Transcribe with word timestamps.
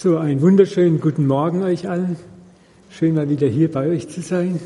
So, 0.00 0.16
einen 0.16 0.40
wunderschönen 0.42 1.00
guten 1.00 1.26
Morgen 1.26 1.64
euch 1.64 1.88
allen. 1.88 2.14
Schön 2.88 3.16
mal 3.16 3.28
wieder 3.28 3.48
hier 3.48 3.68
bei 3.68 3.88
euch 3.88 4.08
zu 4.08 4.20
sein. 4.20 4.60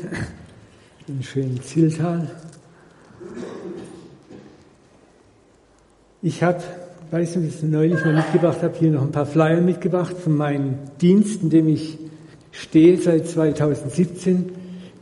Im 1.07 1.23
schönen 1.23 1.59
Ziltal. 1.63 2.29
Ich 6.21 6.43
habe, 6.43 6.61
weiß 7.09 7.37
nicht, 7.37 7.51
was 7.51 7.63
ich 7.63 7.67
neulich 7.67 8.05
mal 8.05 8.13
mitgebracht 8.13 8.61
habe, 8.61 8.77
hier 8.77 8.91
noch 8.91 9.01
ein 9.01 9.11
paar 9.11 9.25
Flyer 9.25 9.59
mitgebracht 9.59 10.15
von 10.15 10.37
meinem 10.37 10.75
Dienst, 11.01 11.41
in 11.41 11.49
dem 11.49 11.67
ich 11.67 11.97
stehe 12.51 13.01
seit 13.01 13.27
2017. 13.27 14.51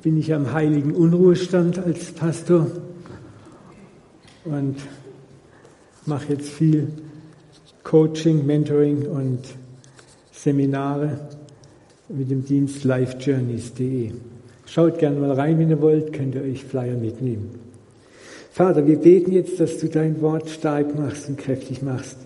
Bin 0.01 0.17
ich 0.17 0.33
am 0.33 0.53
Heiligen 0.53 0.93
Unruhestand 0.93 1.77
als 1.77 2.13
Pastor 2.13 2.67
und 4.45 4.77
mache 6.05 6.35
jetzt 6.35 6.47
viel 6.47 6.87
Coaching, 7.83 8.45
Mentoring 8.45 9.07
und 9.07 9.60
Seminare 10.43 11.19
mit 12.09 12.31
dem 12.31 12.43
Dienst 12.43 12.83
lifejourneys.de. 12.83 14.09
Schaut 14.65 14.97
gerne 14.97 15.19
mal 15.19 15.33
rein, 15.33 15.59
wenn 15.59 15.69
ihr 15.69 15.81
wollt, 15.81 16.13
könnt 16.13 16.33
ihr 16.33 16.41
euch 16.41 16.63
Flyer 16.63 16.97
mitnehmen. 16.97 17.51
Vater, 18.51 18.87
wir 18.87 18.97
beten 18.97 19.33
jetzt, 19.33 19.59
dass 19.59 19.77
du 19.77 19.87
dein 19.87 20.19
Wort 20.21 20.49
stark 20.49 20.97
machst 20.97 21.29
und 21.29 21.37
kräftig 21.37 21.83
machst. 21.83 22.17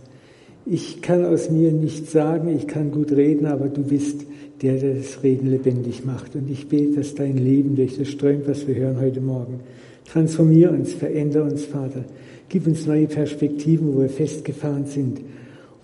Ich 0.66 1.02
kann 1.02 1.26
aus 1.26 1.49
mir 1.49 1.73
nichts 1.73 2.13
sagen, 2.13 2.48
ich 2.55 2.67
kann 2.67 2.91
gut 2.91 3.12
reden, 3.12 3.48
aber 3.48 3.67
du 3.67 3.84
bist 3.84 4.26
der, 4.62 4.77
der 4.77 4.95
das 4.95 5.21
Reden 5.21 5.52
lebendig 5.52 6.05
macht. 6.05 6.35
Und 6.35 6.49
ich 6.49 6.70
bete, 6.70 6.99
dass 6.99 7.16
dein 7.16 7.35
Leben 7.35 7.76
durch 7.76 7.98
das 7.98 8.07
strömt, 8.07 8.48
was 8.48 8.66
wir 8.66 8.76
hören 8.76 9.02
heute 9.02 9.20
Morgen. 9.20 9.59
Transformier 10.05 10.71
uns, 10.71 10.93
veränder 10.93 11.43
uns, 11.43 11.66
Vater. 11.66 12.05
Gib 12.48 12.66
uns 12.66 12.85
neue 12.85 13.07
Perspektiven, 13.07 13.93
wo 13.93 13.99
wir 13.99 14.09
festgefahren 14.09 14.85
sind 14.85 15.20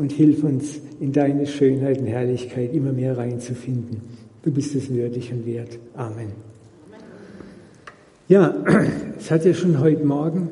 und 0.02 0.12
hilf 0.12 0.44
uns 0.44 0.80
in 1.00 1.12
deine 1.12 1.46
Schönheit 1.46 2.00
und 2.00 2.08
Herrlichkeit 2.08 2.74
immer 2.74 2.92
mehr 2.92 3.20
reinzufinden. 3.20 4.02
Du 4.42 4.52
bist 4.52 4.74
es 4.74 4.90
würdig 4.90 5.32
und 5.32 5.46
wert. 5.46 5.78
Amen. 5.94 6.32
Ja, 8.28 8.56
es 9.20 9.30
hat 9.30 9.46
ja 9.46 9.54
schon 9.54 9.80
heute 9.80 10.04
Morgen 10.04 10.50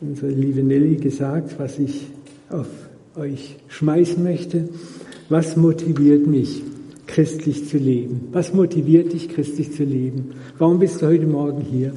unsere 0.00 0.32
liebe 0.32 0.62
Nelly 0.62 0.96
gesagt, 0.96 1.58
was 1.58 1.78
ich 1.78 2.06
auf 2.48 2.66
euch 3.14 3.56
schmeißen 3.68 4.22
möchte. 4.22 4.70
Was 5.28 5.54
motiviert 5.54 6.26
mich, 6.26 6.62
christlich 7.06 7.68
zu 7.68 7.76
leben? 7.76 8.28
Was 8.32 8.54
motiviert 8.54 9.12
dich, 9.12 9.28
christlich 9.28 9.74
zu 9.74 9.84
leben? 9.84 10.30
Warum 10.56 10.78
bist 10.78 11.02
du 11.02 11.06
heute 11.08 11.26
Morgen 11.26 11.60
hier? 11.60 11.92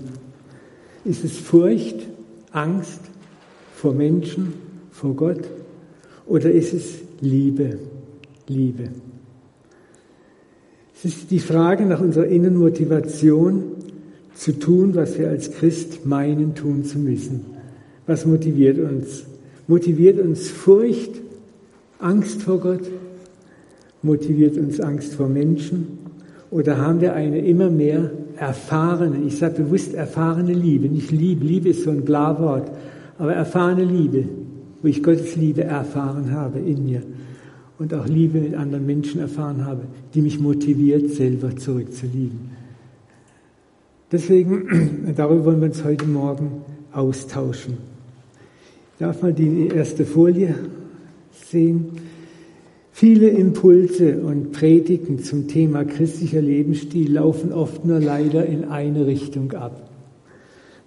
Ist 1.06 1.24
es 1.24 1.38
Furcht, 1.38 2.06
Angst 2.52 3.00
vor 3.76 3.94
Menschen, 3.94 4.54
vor 4.92 5.16
Gott? 5.16 5.46
Oder 6.28 6.52
ist 6.52 6.74
es 6.74 6.96
Liebe? 7.22 7.80
Liebe. 8.48 8.90
Es 10.96 11.06
ist 11.06 11.32
die 11.32 11.40
Frage 11.40 11.86
nach 11.86 12.00
unserer 12.00 12.26
Innenmotivation 12.26 13.64
zu 14.34 14.54
tun, 14.54 14.96
was 14.96 15.18
wir 15.18 15.30
als 15.30 15.52
Christ 15.52 16.06
meinen 16.06 16.56
tun 16.56 16.84
zu 16.84 17.00
müssen. 17.00 17.46
Was 18.08 18.26
motiviert 18.26 18.80
uns? 18.80 19.26
Motiviert 19.68 20.20
uns 20.20 20.50
Furcht, 20.50 21.12
Angst 22.00 22.44
vor 22.44 22.60
Gott? 22.60 22.84
Motiviert 24.04 24.58
uns 24.58 24.80
Angst 24.80 25.16
vor 25.16 25.28
Menschen? 25.28 26.00
Oder 26.52 26.78
haben 26.78 27.02
wir 27.02 27.14
eine 27.14 27.40
immer 27.40 27.70
mehr 27.70 28.12
erfahrene, 28.38 29.26
ich 29.26 29.38
sage 29.38 29.64
bewusst 29.64 29.94
erfahrene 29.94 30.54
Liebe, 30.54 30.88
nicht 30.88 31.12
Liebe, 31.12 31.44
Liebe 31.44 31.70
ist 31.70 31.84
so 31.84 31.90
ein 31.90 32.06
Blawort, 32.06 32.70
aber 33.18 33.34
erfahrene 33.34 33.84
Liebe, 33.84 34.26
wo 34.86 34.90
ich 34.90 35.02
Gottes 35.02 35.36
Liebe 35.36 35.64
erfahren 35.64 36.30
habe 36.30 36.60
in 36.60 36.86
mir 36.86 37.02
und 37.80 37.92
auch 37.96 38.06
Liebe 38.06 38.38
mit 38.38 38.54
anderen 38.54 38.86
Menschen 38.86 39.20
erfahren 39.20 39.66
habe, 39.66 39.82
die 40.14 40.22
mich 40.22 40.40
motiviert, 40.40 41.10
selber 41.10 41.56
zurückzulieben. 41.56 42.52
Deswegen, 44.12 45.12
darüber 45.16 45.46
wollen 45.46 45.62
wir 45.62 45.70
uns 45.70 45.84
heute 45.84 46.06
Morgen 46.06 46.62
austauschen. 46.92 47.78
Ich 48.94 49.00
darf 49.00 49.24
mal 49.24 49.34
die 49.34 49.70
erste 49.70 50.06
Folie 50.06 50.54
sehen. 51.50 51.86
Viele 52.92 53.30
Impulse 53.30 54.20
und 54.20 54.52
Predigten 54.52 55.18
zum 55.18 55.48
Thema 55.48 55.84
christlicher 55.84 56.44
Lebensstil 56.44 57.12
laufen 57.12 57.52
oft 57.54 57.86
nur 57.86 58.00
leider 58.00 58.46
in 58.46 58.66
eine 58.66 59.08
Richtung 59.08 59.52
ab. 59.54 59.90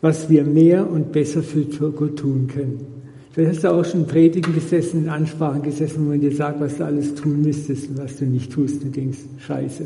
Was 0.01 0.31
wir 0.31 0.45
mehr 0.45 0.89
und 0.89 1.11
besser 1.11 1.43
für 1.43 1.65
Gott 1.91 2.21
tun 2.21 2.47
können. 2.47 2.98
Vielleicht 3.33 3.57
hast 3.57 3.65
du 3.65 3.69
auch 3.69 3.85
schon 3.85 4.07
Predigen 4.07 4.55
gesessen, 4.55 5.05
in 5.05 5.09
Ansprachen 5.09 5.63
gesessen, 5.63 6.05
wo 6.05 6.11
man 6.11 6.21
dir 6.21 6.35
sagt, 6.35 6.61
was 6.61 6.77
du 6.79 6.85
alles 6.85 7.15
tun 7.15 7.43
müsstest 7.43 7.91
und 7.91 7.99
was 7.99 8.17
du 8.17 8.25
nicht 8.25 8.53
tust 8.53 8.83
und 8.83 8.97
denkst, 8.97 9.19
scheiße. 9.47 9.85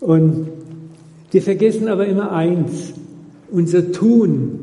Und 0.00 0.48
wir 1.30 1.42
vergessen 1.42 1.88
aber 1.88 2.06
immer 2.06 2.32
eins, 2.32 2.92
unser 3.50 3.92
Tun 3.92 4.58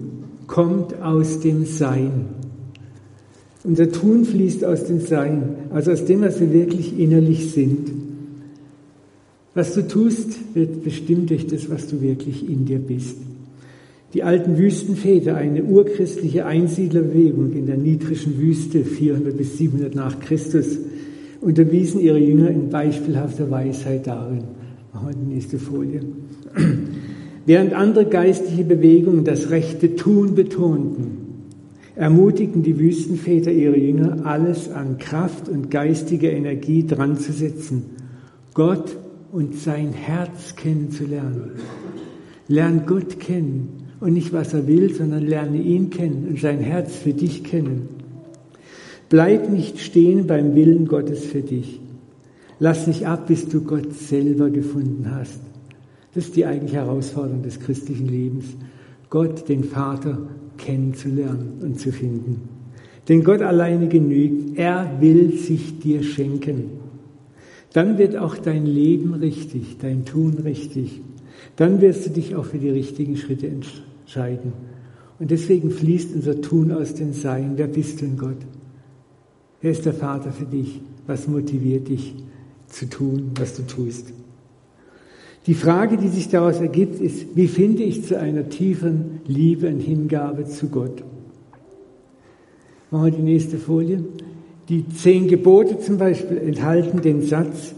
kommt 0.47 1.01
aus 1.01 1.39
dem 1.39 1.65
Sein. 1.65 2.25
Unser 3.63 3.91
Tun 3.91 4.25
fließt 4.25 4.65
aus 4.65 4.85
dem 4.85 4.99
Sein, 4.99 5.55
also 5.71 5.91
aus 5.91 6.05
dem, 6.05 6.21
was 6.21 6.39
wir 6.39 6.51
wirklich 6.51 6.99
innerlich 6.99 7.51
sind. 7.51 7.91
Was 9.53 9.73
du 9.73 9.87
tust, 9.87 10.37
wird 10.53 10.83
bestimmt 10.83 11.29
durch 11.29 11.47
das, 11.47 11.69
was 11.69 11.87
du 11.87 12.01
wirklich 12.01 12.47
in 12.47 12.65
dir 12.65 12.79
bist. 12.79 13.17
Die 14.13 14.21
alten 14.21 14.59
Wüstenväter, 14.59 15.35
eine 15.35 15.63
urchristliche 15.63 16.45
Einsiedlerbewegung 16.45 17.53
in 17.53 17.65
der 17.65 17.77
niedrigen 17.77 18.37
Wüste 18.37 18.85
400 18.85 19.35
bis 19.35 19.57
700 19.57 19.95
nach 19.95 20.19
Christus, 20.19 20.77
unterwiesen 21.41 21.99
ihre 21.99 22.19
Jünger 22.19 22.51
in 22.51 22.69
beispielhafter 22.69 23.49
Weisheit 23.49 24.05
darin. 24.05 24.43
Machen 24.93 25.07
wir 25.07 25.15
die 25.15 25.33
nächste 25.33 25.57
Folie. 25.57 26.01
Während 27.47 27.73
andere 27.73 28.05
geistliche 28.05 28.63
Bewegungen 28.63 29.23
das 29.23 29.49
rechte 29.49 29.95
Tun 29.95 30.35
betonten, 30.35 31.17
ermutigten 31.95 32.61
die 32.61 32.77
Wüstenväter 32.77 33.51
ihre 33.51 33.77
Jünger, 33.77 34.27
alles 34.27 34.69
an 34.69 34.99
Kraft 34.99 35.49
und 35.49 35.71
geistiger 35.71 36.31
Energie 36.31 36.85
dran 36.85 37.17
zu 37.17 37.33
setzen, 37.33 37.85
Gott 38.53 38.95
und 39.31 39.55
sein 39.55 39.91
Herz 39.91 40.55
kennenzulernen. 40.55 41.53
Lern 42.47 42.83
Gott 42.85 43.19
kennen 43.19 43.82
und 44.03 44.11
nicht, 44.11 44.33
was 44.33 44.53
er 44.53 44.67
will, 44.67 44.93
sondern 44.93 45.25
lerne 45.25 45.61
ihn 45.61 45.89
kennen 45.89 46.27
und 46.27 46.37
sein 46.37 46.59
Herz 46.59 46.93
für 46.93 47.13
dich 47.13 47.41
kennen. 47.45 47.87
Bleib 49.07 49.49
nicht 49.49 49.79
stehen 49.79 50.27
beim 50.27 50.55
Willen 50.55 50.89
Gottes 50.89 51.23
für 51.23 51.39
dich. 51.39 51.79
Lass 52.59 52.85
nicht 52.85 53.07
ab, 53.07 53.27
bis 53.27 53.47
du 53.47 53.61
Gott 53.61 53.93
selber 53.93 54.49
gefunden 54.49 55.07
hast. 55.09 55.39
Das 56.13 56.25
ist 56.25 56.35
die 56.35 56.45
eigentliche 56.45 56.77
Herausforderung 56.77 57.43
des 57.43 57.61
christlichen 57.61 58.09
Lebens, 58.09 58.43
Gott, 59.09 59.47
den 59.47 59.63
Vater, 59.63 60.17
kennenzulernen 60.57 61.59
und 61.61 61.79
zu 61.79 61.93
finden. 61.93 62.41
Denn 63.07 63.23
Gott 63.23 63.41
alleine 63.41 63.87
genügt. 63.87 64.57
Er 64.59 64.97
will 64.99 65.37
sich 65.37 65.79
dir 65.79 66.03
schenken. 66.03 66.71
Dann 67.71 67.97
wird 67.97 68.17
auch 68.17 68.35
dein 68.35 68.65
Leben 68.65 69.13
richtig, 69.13 69.77
dein 69.79 70.03
Tun 70.03 70.33
richtig. 70.43 70.99
Dann 71.55 71.79
wirst 71.79 72.05
du 72.05 72.09
dich 72.09 72.35
auch 72.35 72.45
für 72.45 72.57
die 72.57 72.69
richtigen 72.69 73.15
Schritte 73.15 73.47
entscheiden 73.47 73.92
scheiden. 74.05 74.53
Und 75.19 75.31
deswegen 75.31 75.71
fließt 75.71 76.15
unser 76.15 76.41
Tun 76.41 76.71
aus 76.71 76.95
dem 76.95 77.13
Sein. 77.13 77.53
Wer 77.55 77.67
bist 77.67 78.01
du 78.01 78.05
in 78.05 78.17
Gott? 78.17 78.37
Wer 79.61 79.71
ist 79.71 79.85
der 79.85 79.93
Vater 79.93 80.31
für 80.31 80.45
dich? 80.45 80.81
Was 81.07 81.27
motiviert 81.27 81.87
dich 81.87 82.15
zu 82.67 82.89
tun, 82.89 83.31
was 83.37 83.55
du 83.55 83.63
tust? 83.63 84.11
Die 85.45 85.53
Frage, 85.53 85.97
die 85.97 86.07
sich 86.07 86.29
daraus 86.29 86.59
ergibt, 86.59 87.01
ist, 87.01 87.35
wie 87.35 87.47
finde 87.47 87.83
ich 87.83 88.05
zu 88.05 88.17
einer 88.17 88.47
tiefen 88.49 89.21
Liebe 89.25 89.67
und 89.67 89.79
Hingabe 89.79 90.45
zu 90.45 90.69
Gott? 90.69 91.03
Machen 92.91 93.05
wir 93.05 93.11
die 93.11 93.21
nächste 93.21 93.57
Folie. 93.57 94.03
Die 94.69 94.87
zehn 94.87 95.27
Gebote 95.27 95.79
zum 95.79 95.97
Beispiel 95.97 96.37
enthalten 96.37 97.01
den 97.01 97.21
Satz, 97.21 97.73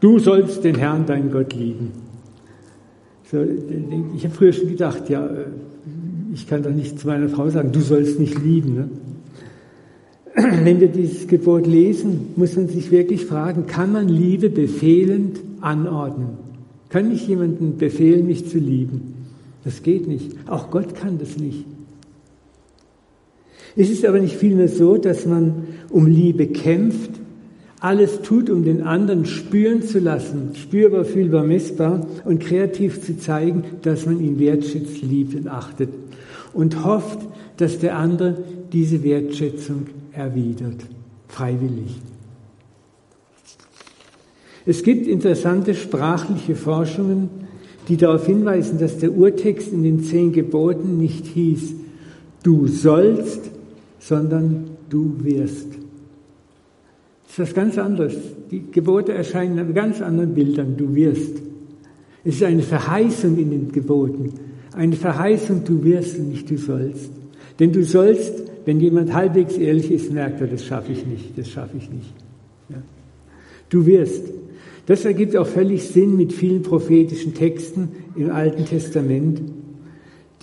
du 0.00 0.18
sollst 0.18 0.64
den 0.64 0.76
Herrn, 0.76 1.04
dein 1.06 1.30
Gott, 1.30 1.52
lieben. 1.52 2.03
So, 3.34 3.44
ich 4.14 4.24
habe 4.24 4.32
früher 4.32 4.52
schon 4.52 4.68
gedacht, 4.68 5.08
ja, 5.08 5.28
ich 6.32 6.46
kann 6.46 6.62
doch 6.62 6.70
nicht 6.70 7.00
zu 7.00 7.08
meiner 7.08 7.28
Frau 7.28 7.50
sagen, 7.50 7.72
du 7.72 7.80
sollst 7.80 8.20
nicht 8.20 8.40
lieben. 8.40 8.74
Ne? 8.76 8.88
Wenn 10.62 10.78
wir 10.78 10.86
dieses 10.86 11.26
Gebot 11.26 11.66
lesen, 11.66 12.28
muss 12.36 12.54
man 12.54 12.68
sich 12.68 12.92
wirklich 12.92 13.26
fragen, 13.26 13.66
kann 13.66 13.90
man 13.90 14.08
Liebe 14.08 14.50
befehlend 14.50 15.40
anordnen? 15.60 16.28
Kann 16.90 17.10
ich 17.10 17.26
jemanden 17.26 17.76
befehlen, 17.76 18.28
mich 18.28 18.48
zu 18.48 18.58
lieben? 18.58 19.14
Das 19.64 19.82
geht 19.82 20.06
nicht. 20.06 20.30
Auch 20.46 20.70
Gott 20.70 20.94
kann 20.94 21.18
das 21.18 21.36
nicht. 21.36 21.64
Es 23.74 23.90
ist 23.90 24.06
aber 24.06 24.20
nicht 24.20 24.36
vielmehr 24.36 24.68
so, 24.68 24.96
dass 24.96 25.26
man 25.26 25.64
um 25.90 26.06
Liebe 26.06 26.46
kämpft, 26.46 27.10
alles 27.84 28.22
tut, 28.22 28.48
um 28.48 28.64
den 28.64 28.82
anderen 28.82 29.26
spüren 29.26 29.82
zu 29.82 29.98
lassen, 29.98 30.52
spürbar, 30.54 31.04
fühlbar, 31.04 31.44
messbar 31.44 32.06
und 32.24 32.40
kreativ 32.40 33.02
zu 33.02 33.18
zeigen, 33.18 33.62
dass 33.82 34.06
man 34.06 34.20
ihn 34.20 34.38
wertschätzt, 34.38 35.02
liebt 35.02 35.34
und 35.34 35.48
achtet 35.48 35.90
und 36.54 36.82
hofft, 36.82 37.18
dass 37.58 37.78
der 37.80 37.98
andere 37.98 38.38
diese 38.72 39.04
Wertschätzung 39.04 39.88
erwidert, 40.12 40.78
freiwillig. 41.28 42.00
Es 44.64 44.82
gibt 44.82 45.06
interessante 45.06 45.74
sprachliche 45.74 46.54
Forschungen, 46.54 47.28
die 47.88 47.98
darauf 47.98 48.24
hinweisen, 48.24 48.78
dass 48.78 48.96
der 48.96 49.12
Urtext 49.12 49.70
in 49.70 49.82
den 49.82 50.02
zehn 50.02 50.32
Geboten 50.32 50.96
nicht 50.96 51.26
hieß, 51.26 51.74
du 52.42 52.66
sollst, 52.66 53.42
sondern 53.98 54.70
du 54.88 55.16
wirst. 55.22 55.73
Das 57.36 57.48
ist 57.48 57.56
was 57.56 57.62
ganz 57.62 57.78
anderes. 57.78 58.14
Die 58.52 58.62
Gebote 58.70 59.12
erscheinen 59.12 59.58
in 59.58 59.74
ganz 59.74 60.00
anderen 60.00 60.34
Bildern. 60.34 60.76
Du 60.76 60.94
wirst. 60.94 61.42
Es 62.22 62.36
ist 62.36 62.44
eine 62.44 62.62
Verheißung 62.62 63.36
in 63.36 63.50
den 63.50 63.72
Geboten. 63.72 64.34
Eine 64.72 64.94
Verheißung, 64.94 65.64
du 65.64 65.82
wirst 65.82 66.16
und 66.16 66.28
nicht 66.28 66.48
du 66.48 66.56
sollst. 66.56 67.10
Denn 67.58 67.72
du 67.72 67.82
sollst, 67.82 68.34
wenn 68.66 68.78
jemand 68.78 69.12
halbwegs 69.12 69.56
ehrlich 69.56 69.90
ist, 69.90 70.12
merkt 70.12 70.40
er, 70.42 70.46
das 70.46 70.64
schaffe 70.64 70.92
ich 70.92 71.04
nicht, 71.06 71.36
das 71.36 71.48
schaffe 71.48 71.76
ich 71.76 71.90
nicht. 71.90 72.14
Ja. 72.68 72.76
Du 73.68 73.84
wirst. 73.84 74.30
Das 74.86 75.04
ergibt 75.04 75.36
auch 75.36 75.48
völlig 75.48 75.82
Sinn 75.88 76.16
mit 76.16 76.32
vielen 76.32 76.62
prophetischen 76.62 77.34
Texten 77.34 77.88
im 78.14 78.30
Alten 78.30 78.64
Testament, 78.64 79.42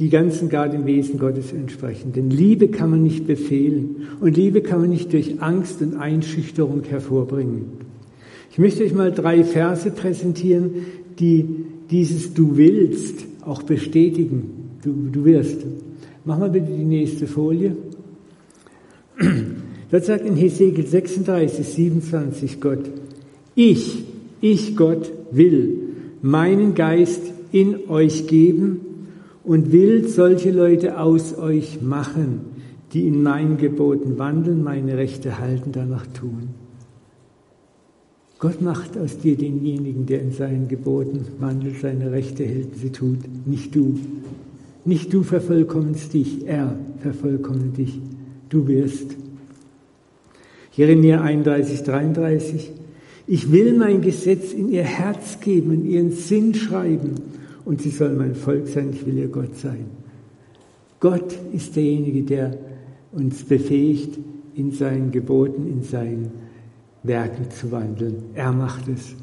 die 0.02 0.10
ganzen 0.10 0.50
gar 0.50 0.68
dem 0.68 0.88
Wesen 0.88 1.20
Gottes 1.20 1.54
entsprechen. 1.54 2.12
Denn 2.12 2.32
Liebe 2.32 2.70
kann 2.70 2.90
man 2.90 3.04
nicht 3.04 3.28
befehlen 3.28 4.08
und 4.20 4.36
Liebe 4.36 4.62
kann 4.62 4.82
man 4.82 4.90
nicht 4.90 5.14
durch 5.14 5.44
Angst 5.44 5.80
und 5.84 5.96
Einschüchterung 5.96 6.84
hervorbringen. 6.86 7.66
Ich 8.52 8.58
möchte 8.58 8.84
euch 8.84 8.96
mal 8.96 9.12
drei 9.12 9.44
Verse 9.44 9.92
präsentieren, 9.92 10.72
die 11.20 11.46
dieses 11.92 12.34
Du 12.34 12.58
willst 12.58 13.26
auch 13.46 13.62
bestätigen. 13.62 14.72
Du, 14.84 14.92
du 15.12 15.24
wirst. 15.24 15.58
Mach 16.26 16.40
mal 16.40 16.50
bitte 16.50 16.72
die 16.76 16.84
nächste 16.84 17.28
Folie. 17.28 17.76
Dort 19.92 20.04
sagt 20.04 20.26
in 20.26 20.36
Hesekiel 20.36 20.88
36, 20.88 21.64
27 21.64 22.60
Gott, 22.60 22.90
ich, 23.54 24.04
ich 24.42 24.76
Gott 24.76 25.12
will 25.30 25.78
meinen 26.24 26.74
Geist 26.74 27.22
in 27.52 27.88
euch 27.88 28.26
geben 28.26 28.88
und 29.44 29.72
will 29.72 30.08
solche 30.08 30.52
Leute 30.52 31.00
aus 31.00 31.38
euch 31.38 31.82
machen, 31.82 32.42
die 32.94 33.08
in 33.08 33.24
meinen 33.24 33.58
Geboten 33.58 34.18
wandeln, 34.20 34.64
meine 34.64 34.98
Rechte 34.98 35.40
halten, 35.40 35.72
danach 35.72 36.06
tun. 36.08 36.50
Gott 38.40 38.62
macht 38.62 38.98
aus 38.98 39.20
dir 39.20 39.38
denjenigen, 39.38 40.06
der 40.06 40.22
in 40.22 40.32
seinen 40.32 40.68
Geboten 40.68 41.26
wandelt, 41.40 41.76
seine 41.82 42.12
Rechte 42.12 42.44
hält, 42.44 42.76
sie 42.76 42.90
tut, 42.90 43.20
nicht 43.46 43.76
du. 43.76 44.00
Nicht 44.84 45.14
du 45.14 45.22
vervollkommnest 45.22 46.14
dich, 46.14 46.48
er 46.48 46.76
vervollkommnet 47.00 47.78
dich. 47.78 48.00
Du 48.50 48.68
wirst. 48.68 49.16
Jeremia 50.74 51.22
31, 51.22 51.84
33. 51.84 52.72
Ich 53.28 53.52
will 53.52 53.78
mein 53.78 54.02
Gesetz 54.02 54.54
in 54.54 54.70
ihr 54.70 54.84
Herz 54.84 55.40
geben, 55.40 55.74
in 55.74 55.86
ihren 55.86 56.12
Sinn 56.12 56.56
schreiben 56.56 57.31
und 57.66 57.82
sie 57.82 57.90
soll 57.90 58.14
mein 58.14 58.36
Volk 58.36 58.68
sein, 58.68 58.90
ich 58.92 59.06
will 59.06 59.18
ihr 59.18 59.28
Gott 59.28 59.56
sein. 59.56 59.86
Gott 61.00 61.38
ist 61.54 61.76
derjenige, 61.76 62.24
der 62.24 62.58
uns 63.12 63.44
befähigt, 63.44 64.20
in 64.56 64.72
seinen 64.72 65.12
Geboten, 65.12 65.68
in 65.68 65.84
seinen 65.84 66.32
Werken 67.04 67.50
zu 67.50 67.72
wandeln. 67.72 68.16
Er 68.36 68.52
macht 68.52 68.88
es. 68.88 69.16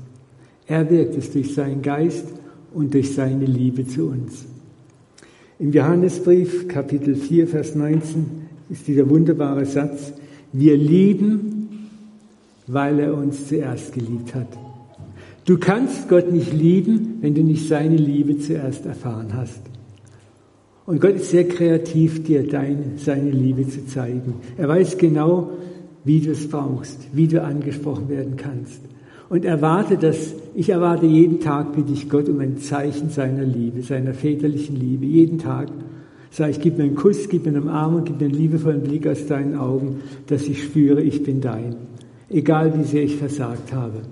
Er 0.67 0.88
wirkt 0.90 1.17
es 1.17 1.31
durch 1.31 1.55
seinen 1.55 1.82
Geist 1.82 2.26
und 2.73 2.93
durch 2.94 3.14
seine 3.14 3.44
Liebe 3.44 3.87
zu 3.87 4.08
uns. 4.08 4.46
Im 5.58 5.73
Johannesbrief 5.73 6.69
Kapitel 6.69 7.14
4, 7.14 7.49
Vers 7.49 7.75
19 7.75 8.26
ist 8.70 8.87
dieser 8.87 9.08
wunderbare 9.08 9.67
Satz, 9.67 10.12
wir 10.52 10.76
lieben, 10.76 11.69
weil 12.67 13.00
er 13.00 13.14
uns 13.14 13.49
zuerst 13.49 13.93
geliebt 13.93 14.34
hat. 14.34 14.49
Du 15.49 15.56
kannst 15.56 16.11
Gott 16.11 16.31
nicht 16.31 16.53
lieben, 16.53 17.21
wenn 17.23 17.35
du 17.35 17.43
nicht 17.43 17.69
seine 17.69 17.97
Liebe 17.97 18.37
zuerst 18.37 18.85
erfahren 18.85 19.33
hast. 19.33 19.62
Und 20.85 21.00
Gott 21.00 21.15
ist 21.15 21.31
sehr 21.31 21.49
kreativ, 21.49 22.23
dir 22.23 22.47
deine, 22.47 22.99
seine 22.99 23.31
Liebe 23.31 23.67
zu 23.67 23.87
zeigen. 23.87 24.35
Er 24.59 24.69
weiß 24.69 24.99
genau, 24.99 25.53
wie 26.05 26.21
du 26.21 26.33
es 26.33 26.50
brauchst, 26.50 27.09
wie 27.15 27.29
du 27.29 27.43
angesprochen 27.43 28.11
werden 28.11 28.37
kannst. 28.37 28.83
Und 29.31 29.47
erwarte 29.47 29.97
das, 29.97 30.35
ich 30.55 30.69
erwarte 30.69 31.06
jeden 31.06 31.41
Tag, 31.41 31.75
bitte 31.75 31.94
ich 31.94 32.11
Gott 32.11 32.29
um 32.29 32.41
ein 32.41 32.59
Zeichen 32.59 33.09
seiner 33.09 33.44
Liebe, 33.44 33.81
seiner 33.81 34.12
väterlichen 34.12 34.77
Liebe, 34.77 35.06
jeden 35.06 35.39
Tag. 35.39 35.69
Sag 36.31 36.51
ich, 36.51 36.61
gib 36.61 36.77
mir 36.77 36.85
einen 36.85 36.94
Kuss, 36.94 37.27
gib 37.27 37.47
mir 37.47 37.56
einen 37.56 37.71
Arm 37.71 37.94
und 37.94 38.05
gib 38.05 38.21
mir 38.21 38.27
einen 38.27 38.35
liebevollen 38.35 38.83
Blick 38.83 39.06
aus 39.06 39.25
deinen 39.25 39.56
Augen, 39.56 40.03
dass 40.27 40.43
ich 40.43 40.62
spüre, 40.62 41.01
ich 41.01 41.23
bin 41.23 41.41
dein. 41.41 41.75
Egal 42.29 42.79
wie 42.79 42.85
sehr 42.85 43.05
ich 43.05 43.17
versagt 43.17 43.73
habe. 43.73 44.03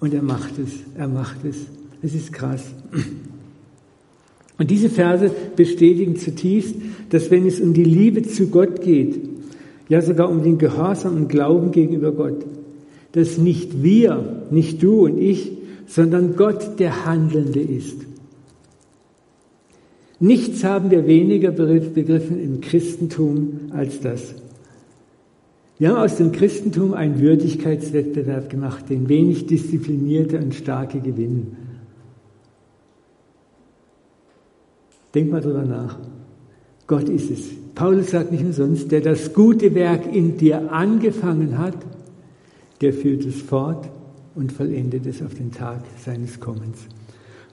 Und 0.00 0.14
er 0.14 0.22
macht 0.22 0.58
es, 0.58 0.72
er 0.96 1.08
macht 1.08 1.44
es. 1.44 1.56
Es 2.02 2.14
ist 2.14 2.32
krass. 2.32 2.64
Und 4.58 4.70
diese 4.70 4.90
Verse 4.90 5.30
bestätigen 5.56 6.16
zutiefst, 6.16 6.74
dass 7.10 7.30
wenn 7.30 7.46
es 7.46 7.60
um 7.60 7.72
die 7.74 7.84
Liebe 7.84 8.22
zu 8.22 8.48
Gott 8.48 8.82
geht, 8.82 9.18
ja 9.88 10.00
sogar 10.00 10.30
um 10.30 10.42
den 10.42 10.58
Gehorsam 10.58 11.16
und 11.16 11.28
Glauben 11.28 11.72
gegenüber 11.72 12.12
Gott, 12.12 12.44
dass 13.12 13.38
nicht 13.38 13.82
wir, 13.82 14.46
nicht 14.50 14.82
du 14.82 15.04
und 15.06 15.18
ich, 15.18 15.52
sondern 15.86 16.36
Gott 16.36 16.78
der 16.78 17.04
Handelnde 17.04 17.60
ist. 17.60 17.96
Nichts 20.20 20.62
haben 20.62 20.90
wir 20.90 21.06
weniger 21.06 21.50
begriffen 21.50 22.38
im 22.38 22.60
Christentum 22.60 23.70
als 23.70 24.00
das. 24.00 24.34
Wir 25.80 25.88
haben 25.88 26.04
aus 26.04 26.16
dem 26.16 26.30
Christentum 26.30 26.92
einen 26.92 27.20
Würdigkeitswettbewerb 27.20 28.50
gemacht, 28.50 28.90
den 28.90 29.08
wenig 29.08 29.46
disziplinierte 29.46 30.36
und 30.38 30.54
starke 30.54 31.00
gewinnen. 31.00 31.56
Denk 35.14 35.30
mal 35.32 35.40
drüber 35.40 35.64
nach. 35.64 35.98
Gott 36.86 37.08
ist 37.08 37.30
es. 37.30 37.48
Paulus 37.74 38.10
sagt 38.10 38.30
nicht 38.30 38.44
umsonst, 38.44 38.92
der 38.92 39.00
das 39.00 39.32
gute 39.32 39.74
Werk 39.74 40.14
in 40.14 40.36
dir 40.36 40.70
angefangen 40.70 41.56
hat, 41.56 41.78
der 42.82 42.92
führt 42.92 43.24
es 43.24 43.40
fort 43.40 43.88
und 44.34 44.52
vollendet 44.52 45.06
es 45.06 45.22
auf 45.22 45.32
den 45.32 45.50
Tag 45.50 45.80
seines 46.04 46.38
Kommens. 46.40 46.80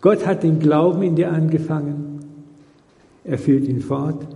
Gott 0.02 0.28
hat 0.28 0.44
den 0.44 0.60
Glauben 0.60 1.02
in 1.02 1.16
dir 1.16 1.32
angefangen, 1.32 2.20
er 3.24 3.38
führt 3.38 3.70
ihn 3.70 3.80
fort 3.80 4.28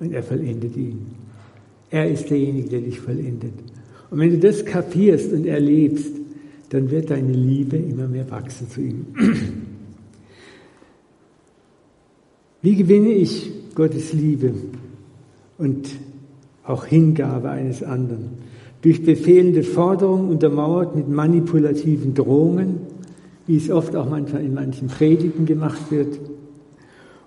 und 0.00 0.14
er 0.14 0.22
vollendet 0.22 0.74
ihn. 0.74 1.25
Er 1.90 2.10
ist 2.10 2.30
derjenige, 2.30 2.68
der 2.68 2.80
dich 2.80 3.00
vollendet. 3.00 3.54
Und 4.10 4.18
wenn 4.18 4.30
du 4.30 4.38
das 4.38 4.64
kapierst 4.64 5.32
und 5.32 5.46
erlebst, 5.46 6.12
dann 6.70 6.90
wird 6.90 7.10
deine 7.10 7.32
Liebe 7.32 7.76
immer 7.76 8.08
mehr 8.08 8.30
wachsen 8.30 8.68
zu 8.68 8.80
ihm. 8.80 9.06
Wie 12.62 12.74
gewinne 12.74 13.10
ich 13.10 13.52
Gottes 13.74 14.12
Liebe 14.12 14.52
und 15.58 15.88
auch 16.64 16.84
Hingabe 16.86 17.50
eines 17.50 17.82
anderen? 17.82 18.30
Durch 18.82 19.04
befehlende 19.04 19.62
Forderungen 19.62 20.28
untermauert 20.30 20.96
mit 20.96 21.08
manipulativen 21.08 22.14
Drohungen, 22.14 22.80
wie 23.46 23.56
es 23.56 23.70
oft 23.70 23.94
auch 23.94 24.08
manchmal 24.08 24.44
in 24.44 24.54
manchen 24.54 24.88
Predigten 24.88 25.46
gemacht 25.46 25.90
wird, 25.90 26.18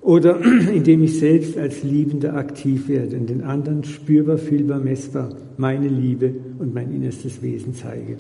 oder 0.02 0.40
indem 0.74 1.04
ich 1.04 1.20
selbst 1.20 1.58
als 1.58 1.84
Liebender 1.84 2.36
aktiv 2.36 2.88
werde 2.88 3.18
und 3.18 3.30
den 3.30 3.44
anderen 3.44 3.84
spürbar, 3.84 4.38
fühlbar, 4.38 4.80
messbar 4.80 5.36
meine 5.58 5.88
Liebe 5.88 6.34
und 6.58 6.74
mein 6.74 6.92
innerstes 6.94 7.42
Wesen 7.42 7.74
zeige. 7.74 8.18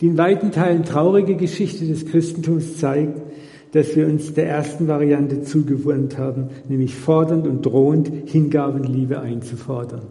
Die 0.00 0.06
in 0.06 0.18
weiten 0.18 0.50
Teilen 0.50 0.84
traurige 0.84 1.36
Geschichte 1.36 1.86
des 1.86 2.06
Christentums 2.06 2.78
zeigt, 2.78 3.20
dass 3.72 3.94
wir 3.96 4.06
uns 4.06 4.34
der 4.34 4.48
ersten 4.48 4.88
Variante 4.88 5.42
zugewandt 5.42 6.18
haben, 6.18 6.48
nämlich 6.68 6.94
fordernd 6.94 7.46
und 7.46 7.64
drohend 7.64 8.10
Hingabe 8.26 8.80
und 8.80 8.88
Liebe 8.88 9.20
einzufordern. 9.20 10.02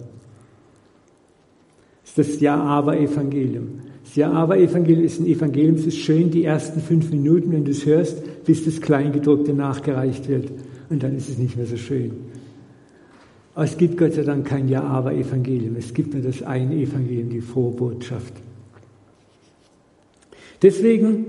Das 2.01 2.27
ist 2.27 2.35
das 2.35 2.41
Ja-Aber-Evangelium. 2.41 3.81
Das 4.03 4.15
Ja-Aber-Evangelium 4.15 5.05
ist 5.05 5.19
ein 5.19 5.27
Evangelium, 5.27 5.75
es 5.75 5.85
ist 5.85 5.97
schön 5.97 6.31
die 6.31 6.43
ersten 6.43 6.81
fünf 6.81 7.11
Minuten, 7.11 7.51
wenn 7.51 7.65
du 7.65 7.71
es 7.71 7.85
hörst, 7.85 8.43
bis 8.45 8.65
das 8.65 8.81
Kleingedruckte 8.81 9.53
nachgereicht 9.53 10.27
wird. 10.27 10.51
Und 10.89 11.03
dann 11.03 11.15
ist 11.15 11.29
es 11.29 11.37
nicht 11.37 11.55
mehr 11.55 11.65
so 11.65 11.77
schön. 11.77 12.11
Aber 13.53 13.65
es 13.65 13.77
gibt 13.77 13.97
Gott 13.97 14.13
sei 14.13 14.23
Dank 14.23 14.45
kein 14.45 14.67
Ja-Aber-Evangelium. 14.67 15.75
Es 15.77 15.93
gibt 15.93 16.13
nur 16.13 16.23
das 16.23 16.41
eine 16.41 16.75
Evangelium, 16.75 17.29
die 17.29 17.41
frohe 17.41 17.71
Botschaft. 17.71 18.33
Deswegen, 20.61 21.25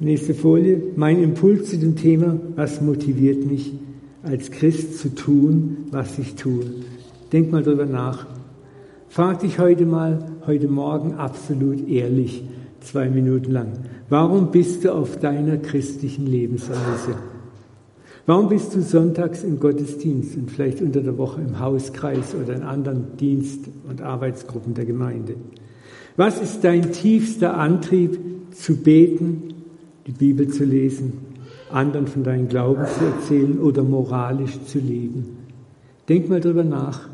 nächste 0.00 0.34
Folie, 0.34 0.80
mein 0.96 1.22
Impuls 1.22 1.70
zu 1.70 1.78
dem 1.78 1.96
Thema, 1.96 2.38
was 2.56 2.80
motiviert 2.80 3.44
mich 3.44 3.72
als 4.22 4.50
Christ 4.50 4.98
zu 4.98 5.14
tun, 5.14 5.86
was 5.90 6.18
ich 6.18 6.34
tue. 6.34 6.64
Denk 7.32 7.52
mal 7.52 7.62
drüber 7.62 7.86
nach. 7.86 8.26
Frag 9.08 9.40
dich 9.40 9.58
heute 9.58 9.86
mal, 9.86 10.32
heute 10.48 10.66
Morgen 10.66 11.14
absolut 11.14 11.88
ehrlich, 11.88 12.42
zwei 12.80 13.08
Minuten 13.08 13.52
lang. 13.52 13.72
Warum 14.08 14.50
bist 14.50 14.84
du 14.84 14.92
auf 14.92 15.18
deiner 15.18 15.58
christlichen 15.58 16.26
Lebensreise? 16.26 17.14
Warum 18.26 18.48
bist 18.48 18.74
du 18.74 18.82
sonntags 18.82 19.44
im 19.44 19.60
Gottesdienst 19.60 20.36
und 20.36 20.50
vielleicht 20.50 20.82
unter 20.82 21.02
der 21.02 21.16
Woche 21.18 21.40
im 21.40 21.60
Hauskreis 21.60 22.34
oder 22.34 22.56
in 22.56 22.62
anderen 22.62 23.16
Dienst- 23.18 23.68
und 23.88 24.02
Arbeitsgruppen 24.02 24.74
der 24.74 24.86
Gemeinde? 24.86 25.36
Was 26.16 26.42
ist 26.42 26.64
dein 26.64 26.90
tiefster 26.90 27.56
Antrieb 27.56 28.18
zu 28.50 28.74
beten, 28.76 29.54
die 30.06 30.12
Bibel 30.12 30.48
zu 30.48 30.64
lesen, 30.64 31.12
anderen 31.70 32.06
von 32.06 32.24
deinem 32.24 32.48
Glauben 32.48 32.86
zu 32.86 33.04
erzählen 33.04 33.58
oder 33.60 33.82
moralisch 33.82 34.58
zu 34.64 34.78
leben. 34.78 35.36
Denk 36.08 36.28
mal 36.28 36.40
drüber 36.40 36.64
nach. 36.64 37.08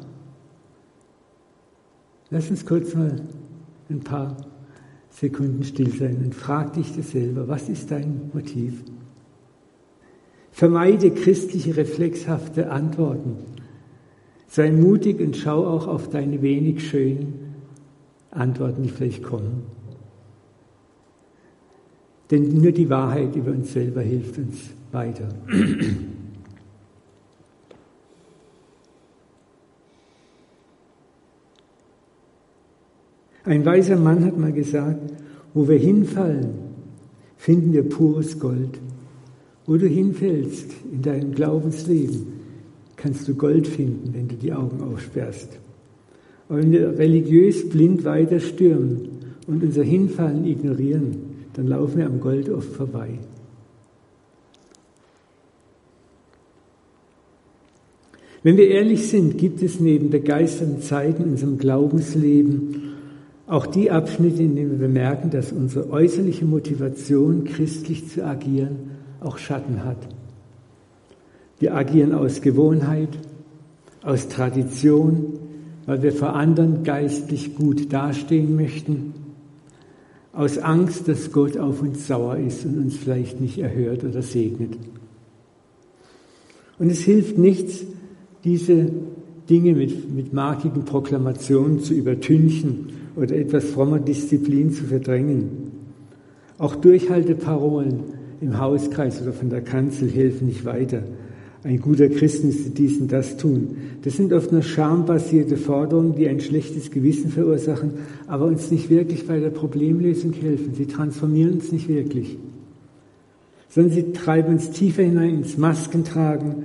Lass 2.35 2.51
uns 2.51 2.67
kurz 2.67 2.97
mal 2.97 3.15
ein 3.89 4.01
paar 4.01 4.37
Sekunden 5.09 5.63
still 5.63 5.97
sein 5.97 6.21
und 6.25 6.35
frag 6.35 6.73
dich 6.73 6.93
das 6.97 7.13
selber. 7.13 7.47
Was 7.47 7.69
ist 7.69 7.93
dein 7.93 8.33
Motiv? 8.33 8.83
Vermeide 10.51 11.13
christliche 11.13 11.77
reflexhafte 11.77 12.73
Antworten. 12.73 13.37
Sei 14.49 14.73
mutig 14.73 15.21
und 15.21 15.37
schau 15.37 15.65
auch 15.65 15.87
auf 15.87 16.11
deine 16.11 16.43
wenig 16.43 16.85
schönen 16.89 17.55
Antworten, 18.33 18.83
die 18.83 18.89
vielleicht 18.89 19.23
kommen. 19.23 19.63
Denn 22.33 22.49
nur 22.61 22.73
die 22.73 22.91
Wahrheit 22.91 23.37
über 23.37 23.53
uns 23.53 23.73
selber 23.73 24.01
hilft 24.01 24.39
uns 24.39 24.71
weiter. 24.91 25.29
Ein 33.45 33.65
weiser 33.67 33.97
Mann 33.97 34.25
hat 34.25 34.39
mal 34.39 34.53
gesagt, 34.53 35.13
wo 35.53 35.69
wir 35.69 35.79
hinfallen, 35.79 36.55
finden 37.37 37.73
wir 37.73 37.87
pures 37.89 38.39
Gold. 38.39 38.79
Wo 39.67 39.77
du 39.77 39.87
hinfällst 39.87 40.71
in 40.91 41.03
deinem 41.03 41.33
Glaubensleben, 41.33 42.27
kannst 42.97 43.29
du 43.29 43.35
Gold 43.35 43.67
finden, 43.67 44.15
wenn 44.15 44.29
du 44.29 44.35
die 44.35 44.53
Augen 44.53 44.81
aufsperrst. 44.83 45.59
Aber 46.49 46.59
wenn 46.59 46.73
wir 46.73 46.99
religiös 46.99 47.69
blind 47.69 48.05
weiter 48.05 48.41
stürmen 48.41 49.09
und 49.47 49.63
unser 49.63 49.83
Hinfallen 49.83 50.47
ignorieren, 50.47 51.17
dann 51.55 51.67
laufen 51.67 51.99
wir 51.99 52.07
am 52.07 52.21
Gold 52.21 52.49
oft 52.49 52.73
vorbei. 52.73 53.19
Wenn 58.43 58.59
wir 58.59 58.69
ehrlich 58.69 59.09
sind, 59.09 59.39
gibt 59.39 59.63
es 59.63 59.81
neben 59.81 60.11
begeisternden 60.11 60.83
Zeiten 60.83 61.23
in 61.23 61.31
unserem 61.31 61.57
Glaubensleben 61.57 62.84
auch 63.47 63.67
die 63.67 63.91
Abschnitte, 63.91 64.43
in 64.43 64.57
denen 64.57 64.71
wir 64.73 64.79
bemerken, 64.79 65.31
dass 65.31 65.53
unsere 65.53 65.91
äußerliche 65.91 66.45
Motivation, 66.45 67.45
christlich 67.45 68.09
zu 68.09 68.25
agieren, 68.25 68.93
auch 69.21 69.39
Schatten 69.39 69.85
hat. 69.85 69.99
Wir 71.59 71.75
agieren 71.75 72.15
aus 72.15 72.41
Gewohnheit, 72.41 73.11
aus 74.03 74.29
Tradition, 74.29 75.39
weil 75.87 76.03
wir 76.03 76.13
vor 76.13 76.35
anderen 76.35 76.85
geistlich 76.85 77.55
gut 77.55 77.93
dastehen 77.93 78.57
möchten, 78.57 79.15
aus 80.33 80.59
Angst, 80.59 81.07
dass 81.07 81.31
Gott 81.31 81.59
auf 81.59 81.83
uns 81.83 82.07
sauer 82.07 82.39
ist 82.39 82.65
und 82.65 82.79
uns 82.79 82.97
vielleicht 82.97 83.41
nicht 83.41 83.59
erhört 83.59 84.05
oder 84.05 84.23
segnet. 84.23 84.77
Und 86.79 86.91
es 86.91 87.01
hilft 87.01 87.39
nichts, 87.39 87.85
diese 88.43 88.91
Dinge 89.49 89.75
mit, 89.75 90.13
mit 90.13 90.33
markigen 90.33 90.85
Proklamationen 90.85 91.81
zu 91.81 91.95
übertünchen 91.95 92.94
oder 93.17 93.35
etwas 93.37 93.65
frommer 93.65 93.99
Disziplin 93.99 94.71
zu 94.71 94.85
verdrängen. 94.85 95.73
Auch 96.59 96.77
Durchhalteparolen 96.77 98.01
im 98.41 98.59
Hauskreis 98.59 99.23
oder 99.23 99.33
von 99.33 99.51
der 99.51 99.63
Kanzel 99.63 100.09
helfen 100.09 100.47
nicht 100.47 100.65
weiter. 100.65 101.03
Ein 101.65 101.81
guter 101.81 102.11
Christ 102.11 102.45
müsste 102.45 102.71
dies 102.71 103.01
und 103.01 103.11
das 103.11 103.39
tun. 103.39 103.77
Das 104.03 104.17
sind 104.19 104.35
oft 104.35 104.53
nur 104.53 104.61
schambasierte 104.61 105.57
Forderungen, 105.57 106.15
die 106.15 106.29
ein 106.29 106.41
schlechtes 106.41 106.91
Gewissen 106.91 107.31
verursachen, 107.31 107.93
aber 108.27 108.45
uns 108.45 108.71
nicht 108.71 108.91
wirklich 108.91 109.27
bei 109.27 109.41
der 109.41 109.49
Problemlösung 109.49 110.35
helfen. 110.35 110.75
Sie 110.75 110.85
transformieren 110.85 111.55
uns 111.55 111.73
nicht 111.73 111.89
wirklich, 111.89 112.37
sondern 113.71 113.95
sie 113.95 114.13
treiben 114.13 114.53
uns 114.53 114.73
tiefer 114.73 115.05
hinein 115.05 115.37
ins 115.37 115.57
Maskentragen, 115.57 116.65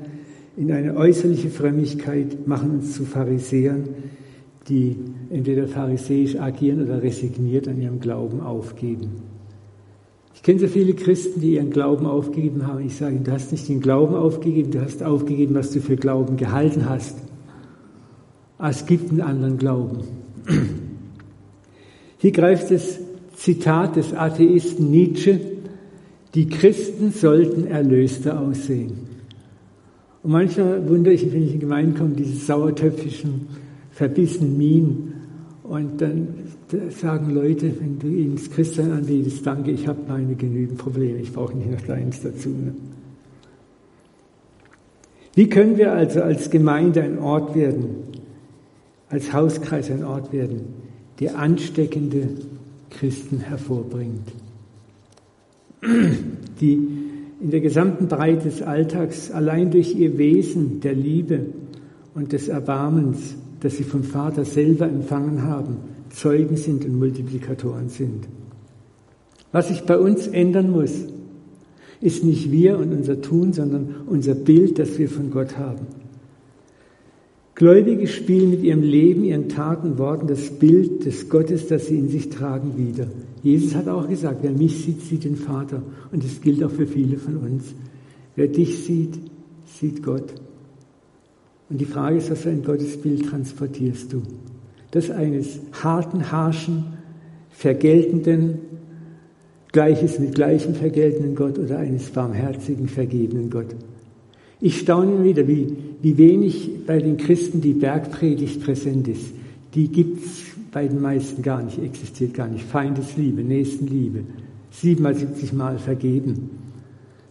in 0.57 0.69
eine 0.73 0.97
äußerliche 0.97 1.49
Frömmigkeit, 1.49 2.45
machen 2.45 2.71
uns 2.71 2.93
zu 2.93 3.05
Pharisäern, 3.05 3.85
die 4.67 4.95
entweder 5.29 5.67
pharisäisch 5.67 6.35
agieren 6.35 6.83
oder 6.83 7.01
resigniert 7.01 7.67
an 7.67 7.81
ihrem 7.81 7.99
Glauben 7.99 8.41
aufgeben. 8.41 9.09
Ich 10.35 10.43
kenne 10.43 10.59
so 10.59 10.67
viele 10.67 10.93
Christen, 10.93 11.41
die 11.41 11.55
ihren 11.55 11.69
Glauben 11.69 12.05
aufgegeben 12.05 12.65
haben. 12.65 12.85
Ich 12.85 12.95
sage, 12.95 13.19
du 13.19 13.31
hast 13.31 13.51
nicht 13.51 13.67
den 13.67 13.81
Glauben 13.81 14.15
aufgegeben, 14.15 14.71
du 14.71 14.81
hast 14.81 15.03
aufgegeben, 15.03 15.55
was 15.55 15.71
du 15.71 15.81
für 15.81 15.97
Glauben 15.97 16.37
gehalten 16.37 16.87
hast. 16.87 17.17
Aber 18.57 18.69
es 18.69 18.85
gibt 18.85 19.11
einen 19.11 19.21
anderen 19.21 19.57
Glauben. 19.57 19.99
Hier 22.19 22.31
greift 22.31 22.71
das 22.71 22.99
Zitat 23.35 23.95
des 23.95 24.13
Atheisten 24.13 24.91
Nietzsche, 24.91 25.39
die 26.35 26.47
Christen 26.47 27.11
sollten 27.11 27.65
erlöster 27.65 28.39
aussehen. 28.39 29.09
Und 30.21 30.31
manchmal 30.31 30.87
wundere 30.87 31.13
ich, 31.13 31.31
wenn 31.33 31.43
ich 31.43 31.53
in 31.53 31.59
Gemeinden 31.59 31.95
komme, 31.95 32.11
diese 32.11 32.35
sauertöpfischen, 32.35 33.47
verbissenen 33.99 34.57
Minen. 34.57 35.13
Und 35.63 36.01
dann 36.01 36.29
sagen 36.89 37.31
Leute, 37.31 37.71
wenn 37.79 37.99
du 37.99 38.07
ihnen 38.07 38.37
das 38.37 38.49
Christsein 38.49 38.93
anbietest, 38.93 39.45
danke, 39.45 39.71
ich 39.71 39.87
habe 39.87 39.99
meine 40.07 40.35
genügend 40.35 40.77
Probleme, 40.77 41.19
ich 41.19 41.33
brauche 41.33 41.55
nicht 41.55 41.69
noch 41.69 41.81
deins 41.81 42.21
dazu. 42.21 42.49
Ne? 42.49 42.73
Wie 45.35 45.49
können 45.49 45.77
wir 45.77 45.91
also 45.91 46.21
als 46.21 46.49
Gemeinde 46.49 47.03
ein 47.03 47.19
Ort 47.19 47.55
werden, 47.55 47.89
als 49.09 49.33
Hauskreis 49.33 49.91
ein 49.91 50.05
Ort 50.05 50.31
werden, 50.31 50.61
der 51.19 51.37
ansteckende 51.37 52.29
Christen 52.89 53.39
hervorbringt, 53.39 54.31
die 56.61 56.73
in 57.41 57.51
der 57.51 57.59
gesamten 57.59 58.07
Breite 58.07 58.45
des 58.45 58.61
Alltags 58.61 59.29
allein 59.29 59.71
durch 59.71 59.93
ihr 59.93 60.17
Wesen 60.17 60.79
der 60.79 60.93
Liebe 60.93 61.47
und 62.15 62.31
des 62.31 62.47
Erbarmens, 62.47 63.35
das 63.61 63.77
sie 63.77 63.83
vom 63.83 64.03
Vater 64.03 64.45
selber 64.45 64.87
empfangen 64.87 65.43
haben, 65.43 65.77
Zeugen 66.09 66.57
sind 66.57 66.85
und 66.85 66.97
Multiplikatoren 66.97 67.89
sind. 67.89 68.27
Was 69.51 69.67
sich 69.67 69.81
bei 69.83 69.97
uns 69.97 70.27
ändern 70.27 70.71
muss, 70.71 70.93
ist 72.01 72.23
nicht 72.23 72.51
wir 72.51 72.77
und 72.77 72.93
unser 72.93 73.21
Tun, 73.21 73.53
sondern 73.53 73.95
unser 74.07 74.35
Bild, 74.35 74.79
das 74.79 74.97
wir 74.97 75.09
von 75.09 75.31
Gott 75.31 75.57
haben. 75.57 75.87
Gläubige 77.55 78.07
spielen 78.07 78.51
mit 78.51 78.63
ihrem 78.63 78.83
Leben, 78.83 79.25
ihren 79.25 79.49
Taten, 79.49 79.97
Worten 79.97 80.27
das 80.27 80.49
Bild 80.49 81.05
des 81.05 81.27
Gottes, 81.27 81.67
das 81.67 81.87
sie 81.87 81.97
in 81.97 82.07
sich 82.07 82.29
tragen, 82.29 82.77
wieder. 82.77 83.07
Jesus 83.43 83.75
hat 83.75 83.89
auch 83.89 84.07
gesagt, 84.07 84.39
wer 84.43 84.51
mich 84.51 84.77
sieht, 84.77 85.01
sieht 85.01 85.25
den 85.25 85.35
Vater. 85.35 85.81
Und 86.11 86.23
das 86.23 86.39
gilt 86.39 86.63
auch 86.63 86.71
für 86.71 86.87
viele 86.87 87.17
von 87.17 87.35
uns. 87.35 87.65
Wer 88.37 88.47
dich 88.47 88.85
sieht, 88.85 89.19
sieht 89.65 90.03
Gott. 90.03 90.33
Und 91.69 91.79
die 91.79 91.85
Frage 91.85 92.17
ist, 92.17 92.31
was 92.31 92.41
für 92.41 92.49
ein 92.49 92.63
Gottesbild 92.63 93.27
transportierst 93.27 94.11
du? 94.11 94.23
das 94.91 95.11
eines 95.11 95.59
harten, 95.83 96.31
harschen, 96.31 96.85
vergeltenden, 97.51 98.59
Gleiches 99.71 100.17
mit 100.17 100.33
gleichem 100.33 100.73
vergeltenden 100.73 101.35
Gott 101.35 101.59
oder 101.59 101.77
eines 101.77 102.09
barmherzigen, 102.09 102.87
vergebenen 102.87 103.51
Gott. 103.51 103.67
Ich 104.59 104.79
staune 104.79 105.23
wieder, 105.23 105.47
wie, 105.47 105.67
wie 106.01 106.17
wenig 106.17 106.71
bei 106.87 106.97
den 106.97 107.17
Christen 107.17 107.61
die 107.61 107.73
Bergpredigt 107.73 108.63
präsent 108.63 109.07
ist. 109.07 109.27
Die 109.75 109.87
gibt's 109.89 110.41
bei 110.71 110.87
den 110.87 110.99
meisten 110.99 111.43
gar 111.43 111.61
nicht, 111.61 111.77
existiert 111.77 112.33
gar 112.33 112.47
nicht. 112.47 112.65
Feindesliebe, 112.65 113.43
Nächstenliebe, 113.43 114.23
siebenmal, 114.71 115.13
siebzigmal 115.13 115.77
vergeben. 115.77 116.49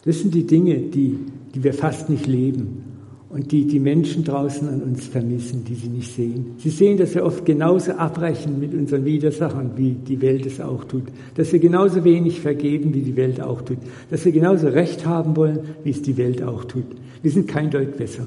Das 0.04 0.20
sind 0.20 0.32
die 0.32 0.46
Dinge, 0.46 0.76
die, 0.76 1.18
die 1.56 1.64
wir 1.64 1.74
fast 1.74 2.08
nicht 2.08 2.28
leben 2.28 2.87
und 3.30 3.52
die 3.52 3.66
die 3.66 3.78
Menschen 3.78 4.24
draußen 4.24 4.68
an 4.68 4.82
uns 4.82 5.06
vermissen, 5.06 5.64
die 5.64 5.74
sie 5.74 5.88
nicht 5.88 6.14
sehen. 6.14 6.54
Sie 6.58 6.70
sehen, 6.70 6.96
dass 6.96 7.14
wir 7.14 7.24
oft 7.24 7.44
genauso 7.44 7.92
abbrechen 7.92 8.58
mit 8.58 8.72
unseren 8.72 9.04
Widersachern, 9.04 9.72
wie 9.76 9.92
die 9.92 10.20
Welt 10.22 10.46
es 10.46 10.60
auch 10.60 10.84
tut. 10.84 11.04
Dass 11.34 11.52
wir 11.52 11.58
genauso 11.58 12.04
wenig 12.04 12.40
vergeben, 12.40 12.94
wie 12.94 13.02
die 13.02 13.16
Welt 13.16 13.40
auch 13.40 13.60
tut. 13.60 13.78
Dass 14.10 14.24
wir 14.24 14.32
genauso 14.32 14.68
Recht 14.68 15.04
haben 15.04 15.36
wollen, 15.36 15.60
wie 15.84 15.90
es 15.90 16.00
die 16.00 16.16
Welt 16.16 16.42
auch 16.42 16.64
tut. 16.64 16.86
Wir 17.20 17.30
sind 17.30 17.48
kein 17.48 17.70
Deut 17.70 17.98
besser. 17.98 18.26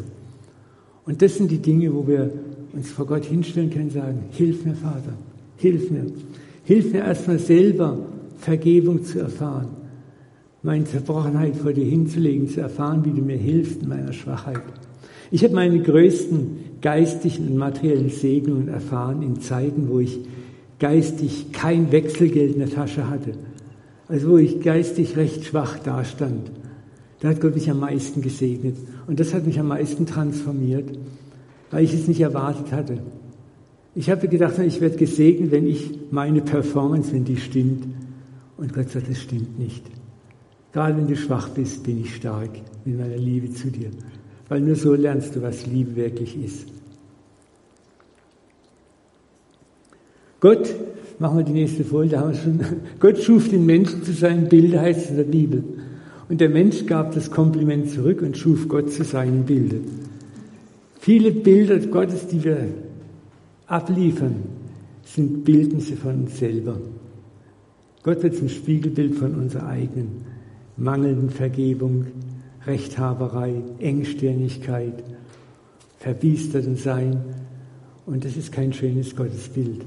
Und 1.05 1.21
das 1.21 1.35
sind 1.35 1.49
die 1.49 1.57
Dinge, 1.57 1.93
wo 1.95 2.07
wir 2.07 2.31
uns 2.73 2.91
vor 2.91 3.07
Gott 3.07 3.25
hinstellen 3.25 3.71
können 3.71 3.85
und 3.85 3.93
sagen, 3.93 4.19
hilf 4.31 4.65
mir, 4.65 4.75
Vater, 4.75 5.13
hilf 5.57 5.89
mir. 5.89 6.05
Hilf 6.63 6.93
mir 6.93 6.99
erstmal 6.99 7.39
selber 7.39 7.97
Vergebung 8.37 9.03
zu 9.03 9.19
erfahren 9.19 9.81
meine 10.63 10.85
Zerbrochenheit 10.85 11.55
vor 11.55 11.73
dir 11.73 11.85
hinzulegen, 11.85 12.47
zu 12.47 12.61
erfahren, 12.61 13.03
wie 13.03 13.11
du 13.11 13.21
mir 13.21 13.37
hilfst 13.37 13.81
in 13.81 13.89
meiner 13.89 14.13
Schwachheit. 14.13 14.61
Ich 15.31 15.43
habe 15.45 15.55
meine 15.55 15.79
größten 15.79 16.81
geistigen 16.81 17.47
und 17.47 17.57
materiellen 17.57 18.09
Segnungen 18.09 18.67
erfahren 18.67 19.21
in 19.21 19.39
Zeiten, 19.39 19.87
wo 19.89 19.99
ich 19.99 20.19
geistig 20.77 21.53
kein 21.53 21.91
Wechselgeld 21.91 22.53
in 22.53 22.59
der 22.59 22.69
Tasche 22.69 23.09
hatte. 23.09 23.33
Also 24.09 24.31
wo 24.31 24.37
ich 24.37 24.59
geistig 24.61 25.15
recht 25.15 25.45
schwach 25.45 25.79
dastand. 25.79 26.51
Da 27.21 27.29
hat 27.29 27.39
Gott 27.39 27.55
mich 27.55 27.69
am 27.69 27.79
meisten 27.79 28.21
gesegnet. 28.21 28.75
Und 29.07 29.19
das 29.21 29.33
hat 29.33 29.45
mich 29.45 29.57
am 29.57 29.67
meisten 29.67 30.05
transformiert, 30.05 30.89
weil 31.69 31.85
ich 31.85 31.93
es 31.93 32.07
nicht 32.07 32.19
erwartet 32.19 32.73
hatte. 32.73 32.97
Ich 33.95 34.09
habe 34.09 34.27
gedacht, 34.27 34.57
ich 34.59 34.81
werde 34.81 34.97
gesegnet, 34.97 35.51
wenn 35.51 35.67
ich 35.67 35.91
meine 36.11 36.41
Performance, 36.41 37.13
wenn 37.13 37.23
die 37.23 37.37
stimmt. 37.37 37.85
Und 38.57 38.73
Gott 38.73 38.89
sagt, 38.89 39.09
das 39.09 39.19
stimmt 39.19 39.59
nicht. 39.59 39.83
Gerade 40.73 40.97
wenn 40.97 41.07
du 41.07 41.15
schwach 41.15 41.49
bist, 41.49 41.83
bin 41.83 42.01
ich 42.01 42.15
stark 42.15 42.49
mit 42.83 42.97
meiner 42.97 43.17
Liebe 43.17 43.53
zu 43.53 43.69
dir. 43.69 43.91
Weil 44.51 44.59
nur 44.59 44.75
so 44.75 44.93
lernst 44.93 45.33
du, 45.33 45.41
was 45.41 45.65
Liebe 45.65 45.95
wirklich 45.95 46.35
ist. 46.43 46.67
Gott, 50.41 50.75
machen 51.19 51.37
wir 51.37 51.45
die 51.45 51.53
nächste 51.53 51.85
Folie, 51.85 52.09
da 52.09 52.19
haben 52.19 52.33
wir 52.33 52.37
schon, 52.37 52.59
Gott 52.99 53.17
schuf 53.23 53.47
den 53.47 53.65
Menschen 53.65 54.03
zu 54.03 54.11
seinem 54.11 54.49
Bilde, 54.49 54.81
heißt 54.81 55.05
es 55.05 55.09
in 55.11 55.15
der 55.15 55.23
Bibel. 55.23 55.63
Und 56.27 56.41
der 56.41 56.49
Mensch 56.49 56.85
gab 56.85 57.13
das 57.13 57.31
Kompliment 57.31 57.91
zurück 57.91 58.21
und 58.21 58.37
schuf 58.37 58.67
Gott 58.67 58.91
zu 58.91 59.05
seinem 59.05 59.45
Bilde. 59.45 59.79
Viele 60.99 61.31
Bilder 61.31 61.79
Gottes, 61.79 62.27
die 62.27 62.43
wir 62.43 62.57
abliefern, 63.67 64.35
sind 65.05 65.45
Bildnisse 65.45 65.95
von 65.95 66.23
uns 66.23 66.39
selber. 66.39 66.77
Gott 68.03 68.21
wird 68.21 68.35
zum 68.35 68.49
Spiegelbild 68.49 69.15
von 69.15 69.33
unserer 69.33 69.67
eigenen 69.67 70.25
mangelnden 70.75 71.29
Vergebung, 71.29 72.07
Rechthaberei, 72.65 73.61
Engstirnigkeit, 73.79 75.03
verbiesterten 75.99 76.75
Sein. 76.75 77.21
Und 78.05 78.25
das 78.25 78.37
ist 78.37 78.51
kein 78.51 78.73
schönes 78.73 79.15
Gottesbild. 79.15 79.83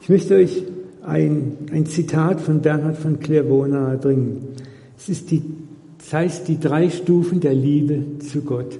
Ich 0.00 0.08
möchte 0.08 0.36
euch 0.36 0.62
ein, 1.02 1.56
ein 1.72 1.86
Zitat 1.86 2.40
von 2.40 2.60
Bernhard 2.60 2.96
von 2.96 3.20
Clairvaux 3.20 3.68
bringen. 4.00 4.48
Es, 4.96 5.08
ist 5.08 5.30
die, 5.30 5.42
das 5.98 6.12
heißt 6.12 6.48
die 6.48 6.58
drei 6.58 6.90
Stufen 6.90 7.40
der 7.40 7.54
Liebe 7.54 8.18
zu 8.20 8.42
Gott. 8.42 8.78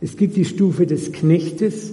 Es 0.00 0.16
gibt 0.16 0.36
die 0.36 0.44
Stufe 0.44 0.86
des 0.86 1.12
Knechtes, 1.12 1.92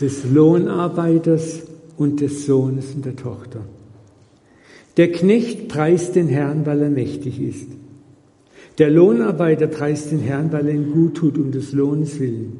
des 0.00 0.24
Lohnarbeiters 0.24 1.62
und 1.96 2.20
des 2.20 2.46
Sohnes 2.46 2.94
und 2.94 3.04
der 3.04 3.16
Tochter. 3.16 3.60
Der 4.96 5.10
Knecht 5.10 5.68
preist 5.68 6.16
den 6.16 6.28
Herrn, 6.28 6.64
weil 6.66 6.82
er 6.82 6.90
mächtig 6.90 7.40
ist. 7.40 7.68
Der 8.78 8.90
Lohnarbeiter 8.90 9.66
preist 9.66 10.12
den 10.12 10.20
Herrn, 10.20 10.52
weil 10.52 10.68
er 10.68 10.74
ihm 10.74 10.92
gut 10.92 11.16
tut, 11.16 11.36
um 11.36 11.50
des 11.50 11.72
Lohns 11.72 12.20
willen. 12.20 12.58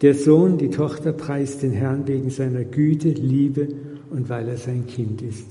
Der 0.00 0.14
Sohn, 0.14 0.58
die 0.58 0.70
Tochter 0.70 1.12
preist 1.12 1.62
den 1.62 1.70
Herrn 1.70 2.08
wegen 2.08 2.30
seiner 2.30 2.64
Güte, 2.64 3.10
Liebe 3.10 3.68
und 4.10 4.28
weil 4.28 4.48
er 4.48 4.56
sein 4.56 4.86
Kind 4.86 5.22
ist. 5.22 5.46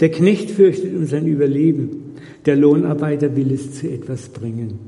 Der 0.00 0.10
Knecht 0.10 0.50
fürchtet 0.50 0.94
um 0.94 1.06
sein 1.06 1.26
Überleben. 1.26 2.14
Der 2.44 2.56
Lohnarbeiter 2.56 3.34
will 3.34 3.52
es 3.52 3.74
zu 3.74 3.90
etwas 3.90 4.28
bringen. 4.28 4.78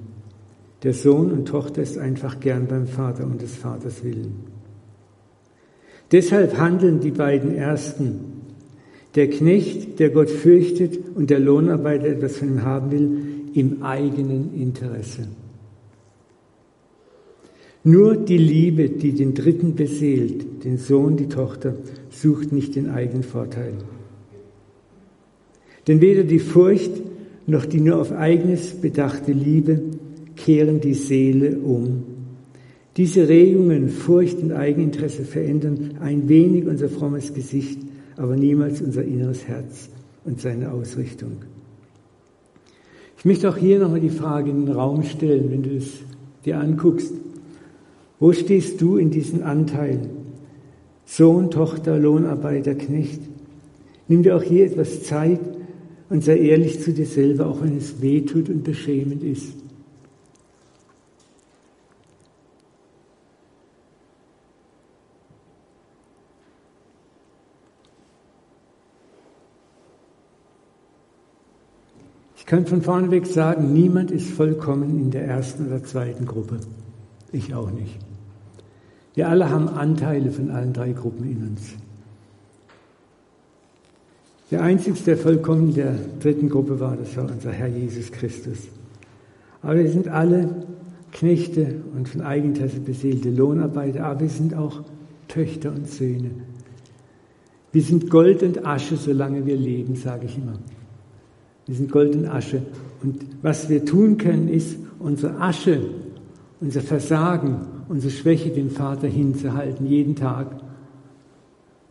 Der 0.83 0.93
Sohn 0.93 1.33
und 1.33 1.49
Tochter 1.49 1.83
ist 1.83 1.99
einfach 1.99 2.39
gern 2.39 2.67
beim 2.67 2.87
Vater 2.87 3.25
und 3.25 3.41
des 3.41 3.57
Vaters 3.57 4.05
willen. 4.05 4.45
Deshalb 6.13 6.59
handeln 6.59 7.01
die 7.01 7.11
beiden 7.11 7.55
Ersten. 7.55 8.40
Der 9.15 9.29
Knecht, 9.29 9.99
der 9.99 10.11
Gott 10.11 10.31
fürchtet 10.31 10.99
und 11.15 11.31
der 11.31 11.41
Lohnarbeiter 11.41 12.07
etwas 12.07 12.37
von 12.37 12.49
ihm 12.49 12.63
haben 12.63 12.91
will, 12.91 13.11
im 13.55 13.83
eigenen 13.83 14.55
Interesse. 14.55 15.27
Nur 17.83 18.17
die 18.17 18.39
Liebe, 18.39 18.91
die 18.91 19.13
den 19.13 19.35
Dritten 19.35 19.75
beseelt, 19.75 20.65
den 20.65 20.77
Sohn, 20.77 21.17
die 21.17 21.29
Tochter, 21.29 21.75
sucht 22.11 22.53
nicht 22.53 22.77
den 22.77 22.91
eigenen 22.91 23.23
Vorteil. 23.23 23.73
Denn 25.89 26.01
weder 26.01 26.25
die 26.25 26.39
Furcht 26.39 26.93
noch 27.47 27.67
die 27.67 27.81
nur 27.81 28.01
auf 28.01 28.13
eigenes 28.13 28.75
bedachte 28.75 29.33
Liebe 29.33 29.83
kehren 30.37 30.81
die 30.81 30.95
Seele 30.95 31.59
um. 31.59 32.05
Diese 32.97 33.29
Regungen, 33.29 33.89
Furcht 33.89 34.39
und 34.41 34.53
Eigeninteresse 34.53 35.25
verändern 35.25 35.97
ein 36.01 36.29
wenig 36.29 36.67
unser 36.67 36.89
frommes 36.89 37.35
Gesicht, 37.35 37.79
aber 38.17 38.37
niemals 38.37 38.81
unser 38.81 39.05
inneres 39.05 39.47
Herz 39.47 39.89
und 40.25 40.41
seine 40.41 40.73
Ausrichtung. 40.73 41.33
Ich 43.19 43.25
möchte 43.25 43.49
auch 43.49 43.57
hier 43.57 43.79
nochmal 43.79 44.01
die 44.01 44.11
Frage 44.11 44.51
in 44.51 44.67
den 44.67 44.75
Raum 44.75 45.03
stellen, 45.03 45.51
wenn 45.51 45.63
du 45.63 45.77
es 45.77 45.91
dir 46.45 46.59
anguckst. 46.59 47.13
Wo 48.19 48.33
stehst 48.33 48.81
du 48.81 48.97
in 48.97 49.11
diesen 49.11 49.43
Anteilen? 49.43 50.09
Sohn, 51.05 51.51
Tochter, 51.51 51.99
Lohnarbeiter, 51.99 52.75
Knecht. 52.75 53.21
Nimm 54.09 54.23
dir 54.23 54.37
auch 54.37 54.43
hier 54.43 54.67
etwas 54.67 55.03
Zeit 55.03 55.41
und 56.09 56.25
sei 56.25 56.39
ehrlich 56.39 56.81
zu 56.81 56.93
dir 56.93 57.07
selber, 57.07 57.47
auch 57.47 57.63
wenn 57.63 57.77
es 57.77 58.01
weh 58.01 58.23
tut 58.23 58.49
und 58.49 58.65
beschämend 58.65 59.23
ist. 59.23 59.60
Kann 72.51 72.67
von 72.67 72.83
vorneweg 72.83 73.29
sagen, 73.29 73.73
niemand 73.73 74.11
ist 74.11 74.29
vollkommen 74.29 74.99
in 74.99 75.13
der 75.13 75.25
ersten 75.25 75.69
oder 75.69 75.85
zweiten 75.85 76.27
Gruppe. 76.27 76.59
Ich 77.31 77.55
auch 77.55 77.71
nicht. 77.71 77.97
Wir 79.15 79.29
alle 79.29 79.49
haben 79.49 79.69
Anteile 79.69 80.33
von 80.33 80.51
allen 80.51 80.73
drei 80.73 80.91
Gruppen 80.91 81.31
in 81.31 81.47
uns. 81.47 81.75
Der 84.51 84.63
einzige, 84.63 84.99
der 84.99 85.17
vollkommen 85.17 85.69
in 85.69 85.75
der 85.77 85.95
dritten 86.19 86.49
Gruppe 86.49 86.81
war, 86.81 86.97
das 86.97 87.17
war 87.17 87.31
unser 87.31 87.53
Herr 87.53 87.69
Jesus 87.69 88.11
Christus. 88.11 88.67
Aber 89.63 89.77
wir 89.77 89.89
sind 89.89 90.09
alle 90.09 90.67
Knechte 91.13 91.77
und 91.95 92.09
von 92.09 92.21
Eigeninteresse 92.21 92.81
beseelte 92.81 93.31
Lohnarbeiter, 93.31 94.05
aber 94.07 94.23
wir 94.23 94.29
sind 94.29 94.57
auch 94.57 94.83
Töchter 95.29 95.71
und 95.71 95.89
Söhne. 95.89 96.33
Wir 97.71 97.83
sind 97.83 98.11
Gold 98.11 98.43
und 98.43 98.67
Asche, 98.67 98.97
solange 98.97 99.47
wir 99.47 99.57
leben, 99.57 99.95
sage 99.95 100.27
ich 100.27 100.37
immer. 100.37 100.59
Wir 101.71 101.77
sind 101.77 101.93
Gold 101.93 102.17
und 102.17 102.27
Asche. 102.27 102.63
Und 103.01 103.25
was 103.43 103.69
wir 103.69 103.85
tun 103.85 104.19
können, 104.19 104.49
ist, 104.49 104.77
unsere 104.99 105.41
Asche, 105.41 105.81
unser 106.61 106.81
Versagen, 106.81 107.59
unsere 107.89 108.13
Schwäche 108.13 108.51
dem 108.51 108.71
Vater 108.71 109.07
hinzuhalten, 109.07 109.87
jeden 109.87 110.17
Tag. 110.17 110.49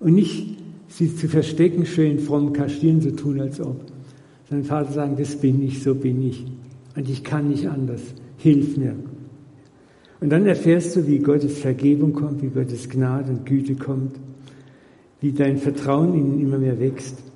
Und 0.02 0.16
nicht 0.16 0.58
sie 0.90 1.16
zu 1.16 1.30
verstecken, 1.30 1.86
schön 1.86 2.20
fromm 2.20 2.52
kaschieren 2.52 3.00
zu 3.00 3.16
tun, 3.16 3.40
als 3.40 3.62
ob. 3.62 3.86
Sondern 4.50 4.68
Vater 4.68 4.92
sagen, 4.92 5.16
das 5.18 5.38
bin 5.38 5.64
ich, 5.64 5.82
so 5.82 5.96
bin 5.96 6.28
ich. 6.28 6.46
Und 6.98 7.10
ich 7.10 7.24
kann 7.24 7.48
nicht 7.48 7.70
anders. 7.70 8.02
Hilf 8.36 8.76
mir. 8.76 8.96
Und 10.20 10.30
dann 10.30 10.46
erfährst 10.46 10.98
du, 10.98 11.08
wie 11.08 11.20
Gottes 11.20 11.58
Vergebung 11.58 12.12
kommt, 12.12 12.42
wie 12.42 12.50
Gottes 12.50 12.90
Gnade 12.90 13.32
und 13.32 13.46
Güte 13.46 13.76
kommt, 13.76 14.20
wie 15.22 15.32
dein 15.32 15.58
Vertrauen 15.58 16.16
in 16.16 16.34
ihn 16.34 16.42
immer 16.42 16.58
mehr 16.58 16.82
wächst. 16.82 17.29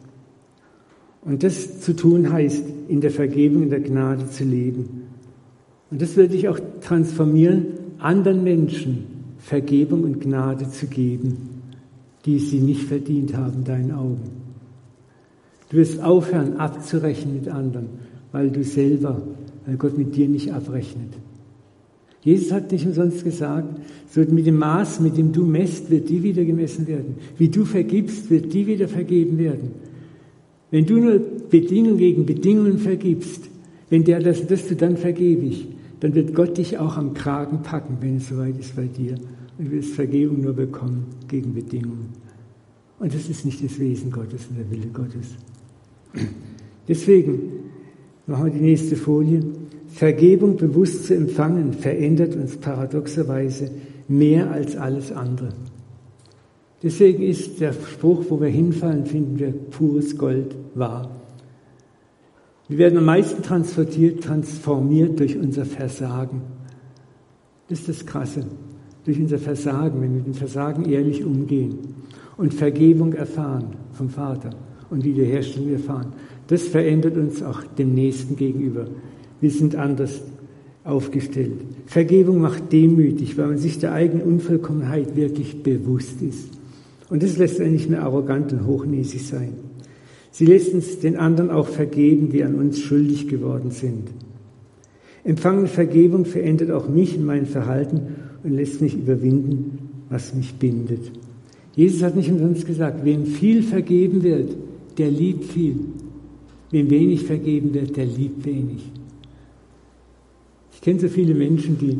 Und 1.25 1.43
das 1.43 1.79
zu 1.79 1.95
tun 1.95 2.31
heißt, 2.31 2.63
in 2.88 3.01
der 3.01 3.12
Vergebung, 3.12 3.63
in 3.63 3.69
der 3.69 3.79
Gnade 3.79 4.29
zu 4.29 4.43
leben. 4.43 5.03
Und 5.89 6.01
das 6.01 6.17
wird 6.17 6.33
dich 6.33 6.49
auch 6.49 6.59
transformieren, 6.81 7.65
anderen 7.99 8.43
Menschen 8.43 9.05
Vergebung 9.38 10.03
und 10.03 10.21
Gnade 10.21 10.69
zu 10.69 10.88
geben, 10.88 11.38
die 12.25 12.39
sie 12.39 12.59
nicht 12.59 12.83
verdient 12.83 13.36
haben, 13.36 13.59
in 13.59 13.63
deinen 13.65 13.91
Augen. 13.91 14.21
Du 15.69 15.77
wirst 15.77 16.01
aufhören, 16.01 16.57
abzurechnen 16.57 17.36
mit 17.36 17.49
anderen, 17.49 17.88
weil 18.31 18.51
du 18.51 18.63
selber, 18.63 19.21
weil 19.65 19.75
Gott 19.75 19.97
mit 19.97 20.15
dir 20.15 20.29
nicht 20.29 20.53
abrechnet. 20.53 21.13
Jesus 22.21 22.53
hat 22.53 22.71
nicht 22.71 22.86
umsonst 22.86 23.23
gesagt, 23.23 23.79
so 24.09 24.21
mit 24.21 24.47
dem 24.47 24.57
Maß, 24.57 25.01
mit 25.01 25.17
dem 25.17 25.33
du 25.33 25.45
messt, 25.45 25.89
wird 25.89 26.07
die 26.07 26.23
wieder 26.23 26.45
gemessen 26.45 26.88
werden. 26.88 27.15
Wie 27.38 27.49
du 27.49 27.65
vergibst, 27.65 28.29
wird 28.29 28.53
die 28.53 28.65
wieder 28.65 28.88
vergeben 28.88 29.38
werden. 29.38 29.71
Wenn 30.73 30.88
du 30.88 30.97
nur 30.97 31.19
Bedingungen 31.51 31.99
gegen 31.99 32.25
Bedingungen 32.25 32.79
vergibst, 32.79 33.47
wenn 33.91 34.03
der 34.05 34.19
das, 34.19 34.47
das 34.47 34.67
du 34.67 34.75
dann 34.75 34.97
vergebe 34.97 35.45
ich, 35.45 35.67
dann 35.99 36.15
wird 36.15 36.33
Gott 36.33 36.57
dich 36.57 36.79
auch 36.79 36.97
am 36.97 37.13
Kragen 37.13 37.62
packen, 37.62 37.99
wenn 38.01 38.17
es 38.17 38.29
soweit 38.29 38.57
ist 38.59 38.75
bei 38.75 38.88
dir. 38.88 39.13
Und 39.59 39.67
du 39.67 39.71
wirst 39.71 39.91
Vergebung 39.91 40.41
nur 40.41 40.53
bekommen 40.53 41.05
gegen 41.27 41.53
Bedingungen. 41.53 42.09
Und 42.97 43.13
das 43.13 43.29
ist 43.29 43.45
nicht 43.45 43.63
das 43.63 43.77
Wesen 43.77 44.12
Gottes 44.12 44.47
und 44.49 44.57
der 44.57 44.71
Wille 44.71 44.88
Gottes. 44.91 45.36
Deswegen 46.88 47.39
machen 48.25 48.45
wir 48.45 48.53
die 48.53 48.62
nächste 48.62 48.95
Folie. 48.95 49.43
Vergebung 49.89 50.57
bewusst 50.57 51.05
zu 51.05 51.15
empfangen 51.15 51.73
verändert 51.73 52.36
uns 52.36 52.55
paradoxerweise 52.55 53.69
mehr 54.07 54.49
als 54.49 54.75
alles 54.75 55.12
andere. 55.12 55.49
Deswegen 56.84 57.24
ist 57.24 57.62
der 57.62 57.72
Spruch, 57.72 58.26
wo 58.28 58.41
wir 58.41 58.50
hinfallen, 58.50 59.06
finden 59.06 59.39
wir 59.39 59.54
pures 59.54 60.17
Gold 60.17 60.54
wahr. 60.76 61.10
Wir 62.67 62.78
werden 62.78 62.98
am 62.98 63.06
meisten 63.06 63.41
transportiert, 63.41 64.22
transformiert 64.22 65.17
durch 65.17 65.38
unser 65.38 65.63
Versagen. 65.63 66.41
Das 67.69 67.80
ist 67.80 67.89
das 67.89 68.06
Krasse. 68.06 68.46
Durch 69.06 69.17
unser 69.17 69.38
Versagen, 69.38 70.02
wenn 70.02 70.12
wir 70.12 70.17
mit 70.17 70.28
dem 70.28 70.34
Versagen 70.34 70.86
ehrlich 70.86 71.24
umgehen 71.24 71.78
und 72.36 72.54
Vergebung 72.54 73.13
erfahren 73.13 73.76
vom 73.93 74.10
Vater 74.10 74.50
und 74.89 75.06
Wiederherstellung 75.06 75.72
erfahren, 75.72 76.13
das 76.48 76.63
verändert 76.63 77.15
uns 77.15 77.41
auch 77.41 77.63
dem 77.63 77.93
Nächsten 77.93 78.36
gegenüber. 78.36 78.88
Wir 79.39 79.52
sind 79.52 79.76
anders 79.76 80.22
aufgestellt. 80.84 81.62
Vergebung 81.86 82.41
macht 82.41 82.74
demütig, 82.74 83.38
weil 83.38 83.48
man 83.48 83.58
sich 83.58 83.80
der 83.80 83.93
eigenen 83.93 84.24
Unvollkommenheit 84.24 85.15
wirklich 85.15 85.63
bewusst 85.63 86.22
ist 86.22 86.62
Und 87.13 87.21
das 87.21 87.38
lässt 87.38 87.62
einen 87.62 87.73
nicht 87.73 87.91
mehr 87.91 88.02
arrogant 88.02 88.52
und 88.54 88.65
hochnäsig 88.65 89.28
sein. 89.28 89.54
Sie 90.32 90.47
lässt 90.47 90.73
uns 90.73 90.97
den 90.97 91.15
anderen 91.15 91.52
auch 91.52 91.67
vergeben, 91.67 92.32
die 92.32 92.43
an 92.43 92.56
uns 92.56 92.80
schuldig 92.80 93.28
geworden 93.28 93.69
sind. 93.69 94.10
Empfangene 95.23 95.67
Vergebung 95.67 96.26
verändert 96.26 96.71
auch 96.71 96.89
mich 96.89 97.15
in 97.15 97.23
mein 97.23 97.45
Verhalten 97.45 98.02
und 98.43 98.56
lässt 98.56 98.82
mich 98.82 98.95
überwinden, 98.95 99.89
was 100.10 100.34
mich 100.34 100.56
bindet. 100.56 101.12
Jesus 101.76 102.02
hat 102.02 102.15
nicht 102.15 102.32
umsonst 102.32 102.65
gesagt, 102.65 103.06
wem 103.06 103.28
viel 103.28 103.62
vergeben 103.62 104.23
wird, 104.23 104.49
der 104.97 105.12
liebt 105.12 105.45
viel. 105.45 105.76
Wem 106.71 106.89
wenig 106.89 107.26
vergeben 107.26 107.76
wird, 107.76 107.95
der 107.95 108.08
liebt 108.08 108.43
wenig. 108.43 108.89
Ich 110.73 110.82
kenne 110.82 110.99
so 110.99 111.10
viele 111.10 111.36
Menschen, 111.36 111.78
die 111.78 111.99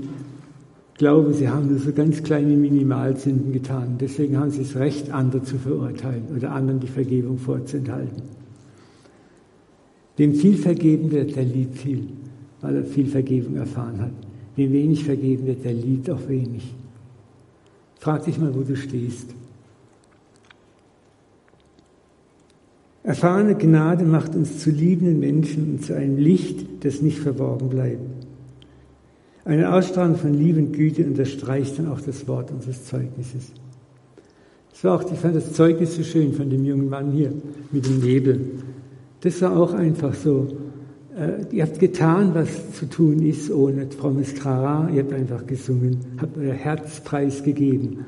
glauben, 0.98 1.34
sie 1.34 1.50
haben 1.50 1.68
nur 1.68 1.80
so 1.80 1.92
ganz 1.92 2.24
kleine 2.24 2.56
Minimalsünden 2.56 3.52
getan. 3.52 3.98
Deswegen 4.00 4.38
haben 4.38 4.52
sie 4.52 4.60
das 4.60 4.76
Recht, 4.76 5.12
andere 5.12 5.44
zu 5.44 5.58
verurteilen 5.58 6.26
oder 6.36 6.52
anderen 6.52 6.80
die 6.80 6.88
Vergebung 6.88 7.38
vorzuenthalten. 7.38 8.22
Wem 10.18 10.36
viel 10.36 10.58
vergeben 10.58 11.12
wird, 11.12 11.36
der 11.36 11.44
liebt 11.44 11.78
viel, 11.80 12.08
weil 12.62 12.76
er 12.76 12.84
viel 12.84 13.08
Vergebung 13.08 13.56
erfahren 13.56 14.00
hat. 14.00 14.12
Wem 14.56 14.72
wenig 14.72 15.04
vergeben 15.04 15.48
wird, 15.48 15.66
der 15.66 15.74
liebt 15.74 16.10
auch 16.10 16.28
wenig. 16.28 16.74
Frag 18.00 18.26
dich 18.26 18.38
mal, 18.38 18.54
wo 18.54 18.62
du 18.62 18.76
stehst. 18.76 19.34
Erfahrene 23.04 23.56
Gnade 23.56 24.06
macht 24.06 24.36
uns 24.36 24.60
zu 24.60 24.70
liebenden 24.70 25.20
Menschen 25.20 25.74
und 25.74 25.84
zu 25.84 25.94
einem 25.96 26.18
Licht, 26.18 26.86
das 26.86 27.02
nicht 27.02 27.20
verborgen 27.20 27.70
bleibt. 27.70 28.13
Eine 29.46 29.74
Ausstrahlung 29.74 30.16
von 30.16 30.34
Liebe 30.34 30.60
und 30.60 30.72
Güte 30.72 31.06
unterstreicht 31.06 31.78
dann 31.78 31.90
auch 31.90 32.00
das 32.00 32.28
Wort 32.28 32.52
unseres 32.52 32.86
Zeugnisses. 32.86 33.52
Das 34.72 34.84
war 34.86 34.96
auch, 34.96 35.12
ich 35.12 35.20
fand 35.20 35.36
das 35.36 35.52
Zeugnis 35.54 35.96
so 35.96 36.04
schön 36.04 36.34
von 36.34 36.50
dem 36.50 36.64
jungen 36.64 36.90
Mann 36.90 37.12
hier 37.12 37.34
mit 37.72 37.86
dem 37.86 38.00
Nebel. 38.00 38.40
Das 39.22 39.42
war 39.42 39.58
auch 39.58 39.74
einfach 39.74 40.14
so. 40.14 40.48
Äh, 41.18 41.56
ihr 41.56 41.64
habt 41.64 41.80
getan, 41.80 42.34
was 42.34 42.74
zu 42.74 42.90
tun 42.90 43.22
ist, 43.22 43.52
ohne 43.52 43.88
frommes 43.88 44.34
Trara. 44.34 44.90
Ihr 44.90 45.04
habt 45.04 45.14
einfach 45.14 45.46
gesungen, 45.46 46.00
habt 46.20 46.38
euer 46.38 46.54
Herzpreis 46.54 47.44
gegeben. 47.44 48.06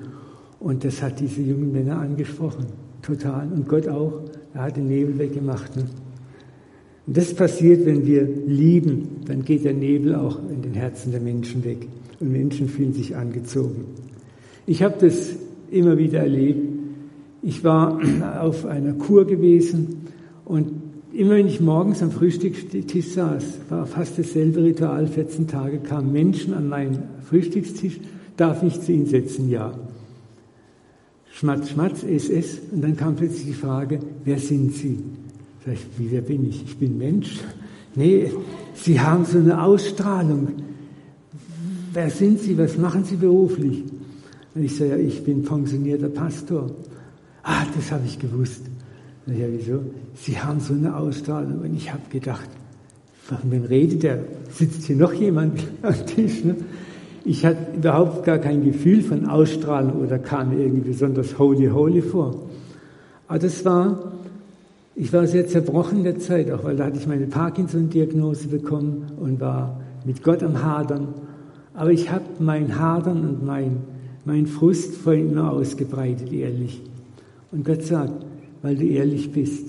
Und 0.60 0.84
das 0.86 1.02
hat 1.02 1.20
diese 1.20 1.42
jungen 1.42 1.72
Männer 1.72 2.00
angesprochen. 2.00 2.66
Total. 3.02 3.48
Und 3.54 3.68
Gott 3.68 3.88
auch. 3.88 4.22
Er 4.54 4.64
hat 4.64 4.78
den 4.78 4.88
Nebel 4.88 5.20
weggemacht. 5.20 5.76
Ne? 5.76 5.84
Und 7.08 7.18
das 7.18 7.34
passiert, 7.34 7.86
wenn 7.86 8.06
wir 8.06 8.28
lieben, 8.48 9.22
dann 9.26 9.46
geht 9.46 9.64
der 9.64 9.74
Nebel 9.74 10.16
auch 10.16 10.40
in 10.50 10.62
den 10.62 10.74
Herzen 10.74 11.12
der 11.12 11.22
Menschen 11.22 11.64
weg 11.64 11.88
und 12.20 12.32
Menschen 12.32 12.68
fühlen 12.68 12.94
sich 12.94 13.16
angezogen. 13.16 13.86
Ich 14.66 14.82
habe 14.82 14.96
das 15.00 15.36
immer 15.70 15.98
wieder 15.98 16.20
erlebt. 16.20 16.68
Ich 17.42 17.64
war 17.64 18.00
auf 18.42 18.66
einer 18.66 18.94
Kur 18.94 19.26
gewesen 19.26 20.08
und 20.46 20.72
immer 21.14 21.36
wenn 21.36 21.48
ich 21.48 21.62
morgens 21.62 22.02
am 22.02 22.12
Frühstückstisch 22.12 23.08
saß, 23.10 23.60
war 23.70 23.86
fast 23.86 24.18
dasselbe 24.18 24.64
Ritual, 24.64 25.08
14 25.08 25.48
Tage 25.48 25.80
kamen 25.80 26.12
Menschen 26.12 26.54
an 26.54 26.68
meinen 26.68 27.04
Frühstückstisch, 27.30 28.00
darf 28.36 28.64
ich 28.64 28.82
zu 28.82 28.92
ihnen 28.92 29.06
setzen? 29.06 29.50
Ja. 29.50 29.74
Schmatz, 31.32 31.70
Schmatz, 31.70 32.04
SS. 32.04 32.60
Und 32.72 32.82
dann 32.82 32.96
kam 32.96 33.16
plötzlich 33.16 33.46
die 33.46 33.54
Frage, 33.54 34.00
wer 34.24 34.40
sind 34.40 34.74
Sie? 34.74 34.98
Sag 35.66 35.74
ich, 35.74 35.86
wie, 35.98 36.12
wer 36.12 36.22
bin 36.22 36.48
ich? 36.48 36.64
Ich 36.64 36.78
bin 36.78 36.98
Mensch. 36.98 37.40
Nee, 37.96 38.32
Sie 38.76 39.00
haben 39.00 39.26
so 39.26 39.40
eine 39.40 39.62
Ausstrahlung. 39.64 40.50
Wer 41.92 42.10
sind 42.10 42.40
Sie? 42.40 42.58
Was 42.58 42.78
machen 42.78 43.04
Sie 43.04 43.16
beruflich? 43.16 43.84
Und 44.54 44.64
ich 44.64 44.76
sage, 44.76 44.92
ja, 44.92 44.98
ich 44.98 45.24
bin 45.24 45.44
pensionierter 45.44 46.10
Pastor. 46.10 46.70
Ah, 47.42 47.64
das 47.76 47.92
habe 47.92 48.04
ich 48.06 48.20
gewusst. 48.20 48.62
Und 49.26 49.40
ja, 49.40 49.48
wieso? 49.50 49.82
Sie 50.16 50.38
haben 50.38 50.60
so 50.60 50.74
eine 50.74 50.96
Ausstrahlung. 50.96 51.62
Und 51.62 51.76
ich 51.76 51.92
habe 51.92 52.04
gedacht, 52.12 52.50
von 53.24 53.40
wem 53.46 53.64
redet 53.64 54.04
der? 54.04 54.20
Sitzt 54.52 54.84
hier 54.84 54.98
noch 54.98 55.14
jemand 55.14 55.66
am 55.82 56.06
Tisch? 56.06 56.44
Ne? 56.44 56.58
Ich 57.24 57.44
hatte 57.44 57.76
überhaupt 57.76 58.24
gar 58.24 58.38
kein 58.38 58.64
Gefühl 58.64 59.02
von 59.02 59.26
Ausstrahlung 59.26 59.94
oder 59.94 60.20
kam 60.20 60.50
mir 60.50 60.64
irgendwie 60.64 60.90
besonders 60.90 61.40
holy, 61.40 61.68
holy 61.68 62.04
vor. 62.04 62.44
Aber 63.28 63.40
das 63.40 63.66
war, 63.66 64.12
ich 64.96 65.12
war 65.12 65.28
sehr 65.28 65.46
zerbrochen 65.46 66.04
der 66.04 66.20
Zeit, 66.20 66.50
auch 66.52 66.64
weil 66.64 66.78
da 66.78 66.86
hatte 66.86 66.98
ich 66.98 67.08
meine 67.08 67.28
Parkinson-Diagnose 67.28 68.48
bekommen 68.48 69.12
und 69.20 69.42
war 69.42 69.82
mit 70.06 70.24
Gott 70.24 70.42
am 70.42 70.64
Hadern. 70.64 71.10
Aber 71.74 71.92
ich 71.92 72.10
habe 72.12 72.24
mein 72.40 72.80
Hadern 72.80 73.28
und 73.28 73.46
mein, 73.46 73.80
mein 74.24 74.48
Frust 74.48 74.96
vor 74.96 75.14
ihm 75.14 75.38
ausgebreitet, 75.38 76.32
ehrlich. 76.32 76.82
Und 77.52 77.66
Gott 77.66 77.84
sagt, 77.84 78.26
weil 78.62 78.78
du 78.78 78.86
ehrlich 78.86 79.34
bist, 79.34 79.68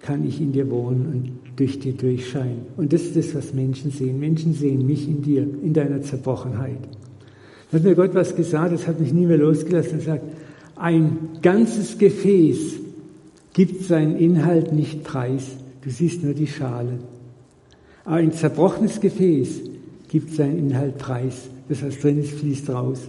kann 0.00 0.26
ich 0.26 0.40
in 0.40 0.52
dir 0.52 0.70
wohnen 0.70 1.06
und 1.06 1.58
durch 1.58 1.78
dir 1.78 1.94
durchscheinen. 1.94 2.66
Und 2.76 2.92
das 2.92 3.02
ist 3.02 3.16
das, 3.16 3.34
was 3.34 3.54
Menschen 3.54 3.90
sehen. 3.90 4.20
Menschen 4.20 4.52
sehen 4.52 4.86
mich 4.86 5.08
in 5.08 5.22
dir, 5.22 5.46
in 5.62 5.72
deiner 5.72 6.02
Zerbrochenheit. 6.02 6.78
Da 7.70 7.78
hat 7.78 7.84
mir 7.84 7.94
Gott 7.94 8.14
was 8.14 8.36
gesagt, 8.36 8.74
das 8.74 8.86
hat 8.86 9.00
mich 9.00 9.14
nie 9.14 9.24
mehr 9.24 9.38
losgelassen. 9.38 10.00
Er 10.00 10.04
sagt, 10.04 10.24
ein 10.76 11.18
ganzes 11.40 11.96
Gefäß 11.96 12.82
gibt 13.52 13.84
seinen 13.84 14.16
Inhalt 14.16 14.72
nicht 14.72 15.04
preis. 15.04 15.44
Du 15.82 15.90
siehst 15.90 16.22
nur 16.22 16.34
die 16.34 16.46
Schale. 16.46 16.98
Aber 18.04 18.16
ein 18.16 18.32
zerbrochenes 18.32 19.00
Gefäß 19.00 19.60
gibt 20.08 20.34
seinen 20.34 20.58
Inhalt 20.58 20.98
preis. 20.98 21.48
Das, 21.68 21.84
was 21.84 21.98
drin 22.00 22.18
ist, 22.18 22.32
fließt 22.32 22.70
raus. 22.70 23.00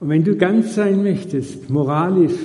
Und 0.00 0.08
wenn 0.08 0.24
du 0.24 0.36
ganz 0.36 0.74
sein 0.74 1.02
möchtest, 1.02 1.70
moralisch, 1.70 2.38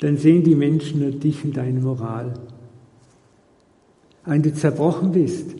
dann 0.00 0.16
sehen 0.16 0.44
die 0.44 0.54
Menschen 0.54 1.00
nur 1.00 1.10
dich 1.10 1.44
und 1.44 1.56
deine 1.56 1.80
Moral. 1.80 2.34
Wenn 4.24 4.42
du 4.42 4.54
zerbrochen 4.54 5.12
bist, 5.12 5.54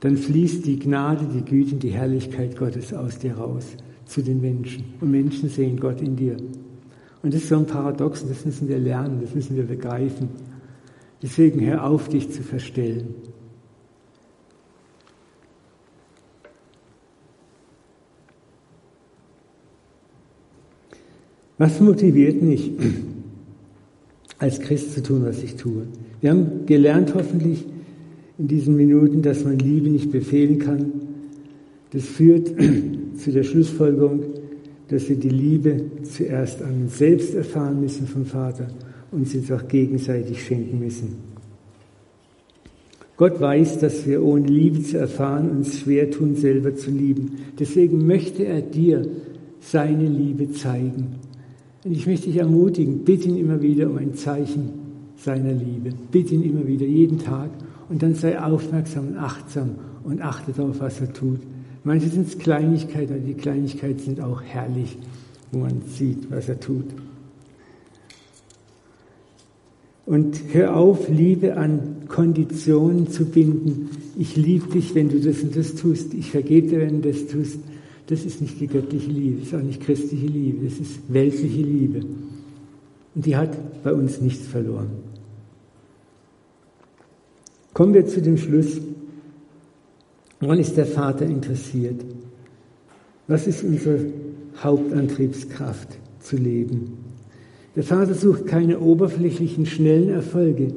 dann 0.00 0.16
fließt 0.16 0.64
die 0.66 0.78
Gnade, 0.78 1.26
die 1.32 1.44
Güte 1.44 1.74
und 1.74 1.82
die 1.82 1.90
Herrlichkeit 1.90 2.56
Gottes 2.56 2.94
aus 2.94 3.18
dir 3.18 3.36
raus 3.36 3.66
zu 4.04 4.22
den 4.22 4.40
Menschen. 4.40 4.84
Und 5.00 5.10
Menschen 5.10 5.48
sehen 5.48 5.78
Gott 5.78 6.00
in 6.00 6.16
dir. 6.16 6.36
Und 7.22 7.34
das 7.34 7.42
ist 7.42 7.48
so 7.48 7.56
ein 7.56 7.66
Paradox, 7.66 8.22
und 8.22 8.30
das 8.30 8.44
müssen 8.44 8.68
wir 8.68 8.78
lernen, 8.78 9.20
das 9.22 9.34
müssen 9.34 9.56
wir 9.56 9.64
begreifen. 9.64 10.28
Deswegen 11.22 11.60
hör 11.66 11.84
auf, 11.84 12.08
dich 12.08 12.30
zu 12.30 12.42
verstellen. 12.42 13.14
Was 21.58 21.80
motiviert 21.80 22.40
mich, 22.40 22.70
als 24.38 24.60
Christ 24.60 24.94
zu 24.94 25.02
tun, 25.02 25.24
was 25.24 25.42
ich 25.42 25.56
tue? 25.56 25.88
Wir 26.20 26.30
haben 26.30 26.66
gelernt 26.66 27.14
hoffentlich, 27.14 27.66
in 28.38 28.46
diesen 28.46 28.76
Minuten, 28.76 29.22
dass 29.22 29.44
man 29.44 29.58
Liebe 29.58 29.90
nicht 29.90 30.12
befehlen 30.12 30.60
kann. 30.60 30.92
Das 31.90 32.04
führt 32.04 32.48
zu 33.18 33.32
der 33.32 33.42
Schlussfolgerung, 33.42 34.22
dass 34.88 35.08
wir 35.08 35.16
die 35.16 35.28
Liebe 35.28 35.82
zuerst 36.02 36.62
an 36.62 36.82
uns 36.82 36.98
selbst 36.98 37.34
erfahren 37.34 37.80
müssen 37.80 38.06
vom 38.06 38.24
Vater 38.24 38.68
und 39.10 39.28
sie 39.28 39.38
uns 39.38 39.52
auch 39.52 39.68
gegenseitig 39.68 40.42
schenken 40.42 40.78
müssen. 40.78 41.16
Gott 43.16 43.40
weiß, 43.40 43.80
dass 43.80 44.06
wir 44.06 44.22
ohne 44.22 44.46
Liebe 44.46 44.82
zu 44.82 44.96
erfahren 44.96 45.50
uns 45.50 45.80
schwer 45.80 46.10
tun, 46.10 46.36
selber 46.36 46.74
zu 46.76 46.90
lieben. 46.90 47.32
Deswegen 47.58 48.06
möchte 48.06 48.44
er 48.44 48.62
dir 48.62 49.04
seine 49.60 50.06
Liebe 50.06 50.52
zeigen. 50.52 51.16
Und 51.84 51.92
ich 51.92 52.06
möchte 52.06 52.26
dich 52.26 52.36
ermutigen, 52.36 53.04
bitte 53.04 53.28
ihn 53.28 53.36
immer 53.36 53.60
wieder 53.60 53.90
um 53.90 53.98
ein 53.98 54.14
Zeichen 54.14 54.70
seiner 55.16 55.52
Liebe. 55.52 55.90
Bitte 56.12 56.34
ihn 56.34 56.44
immer 56.44 56.66
wieder, 56.66 56.86
jeden 56.86 57.18
Tag 57.18 57.50
und 57.88 58.02
dann 58.02 58.14
sei 58.14 58.40
aufmerksam 58.40 59.08
und 59.08 59.16
achtsam 59.16 59.70
und 60.04 60.22
achte 60.22 60.52
darauf, 60.52 60.80
was 60.80 61.00
er 61.00 61.12
tut. 61.12 61.40
Manche 61.88 62.10
sind 62.10 62.28
es 62.28 62.38
Kleinigkeiten, 62.38 63.14
aber 63.14 63.22
die 63.22 63.32
Kleinigkeiten 63.32 63.98
sind 63.98 64.20
auch 64.20 64.42
herrlich, 64.42 64.98
wo 65.50 65.60
man 65.60 65.80
sieht, 65.86 66.30
was 66.30 66.46
er 66.46 66.60
tut. 66.60 66.84
Und 70.04 70.38
hör 70.52 70.76
auf, 70.76 71.08
Liebe 71.08 71.56
an 71.56 72.06
Konditionen 72.06 73.08
zu 73.08 73.24
binden. 73.24 73.88
Ich 74.18 74.36
liebe 74.36 74.70
dich, 74.70 74.94
wenn 74.94 75.08
du 75.08 75.18
das 75.18 75.40
und 75.42 75.56
das 75.56 75.76
tust. 75.76 76.12
Ich 76.12 76.30
vergebe 76.30 76.68
dir, 76.68 76.80
wenn 76.80 77.00
du 77.00 77.10
das 77.10 77.26
tust. 77.26 77.58
Das 78.08 78.22
ist 78.22 78.42
nicht 78.42 78.60
die 78.60 78.66
göttliche 78.66 79.10
Liebe, 79.10 79.38
das 79.38 79.48
ist 79.48 79.54
auch 79.54 79.62
nicht 79.62 79.80
christliche 79.80 80.26
Liebe, 80.26 80.66
das 80.66 80.78
ist 80.78 81.00
weltliche 81.08 81.62
Liebe. 81.62 82.00
Und 83.14 83.24
die 83.24 83.34
hat 83.34 83.82
bei 83.82 83.94
uns 83.94 84.20
nichts 84.20 84.46
verloren. 84.46 84.90
Kommen 87.72 87.94
wir 87.94 88.04
zu 88.04 88.20
dem 88.20 88.36
Schluss. 88.36 88.78
Woran 90.40 90.58
ist 90.58 90.76
der 90.76 90.86
Vater 90.86 91.26
interessiert? 91.26 92.04
Was 93.26 93.46
ist 93.46 93.64
unsere 93.64 94.06
Hauptantriebskraft 94.62 95.98
zu 96.20 96.36
leben? 96.36 96.98
Der 97.76 97.82
Vater 97.82 98.14
sucht 98.14 98.46
keine 98.46 98.80
oberflächlichen, 98.80 99.66
schnellen 99.66 100.08
Erfolge, 100.08 100.68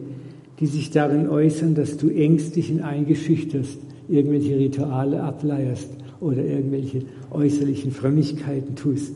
die 0.60 0.68
sich 0.68 0.92
darin 0.92 1.28
äußern, 1.28 1.76
dass 1.76 1.98
du 1.98 2.10
ängstlich 2.10 2.72
und 2.72 2.82
eingeschüchterst 2.82 3.80
irgendwelche 4.08 4.58
Rituale 4.58 5.24
ableierst 5.24 5.90
oder 6.20 6.44
irgendwelche 6.44 7.04
äußerlichen 7.32 7.92
Frömmigkeiten 7.92 8.76
tust, 8.76 9.14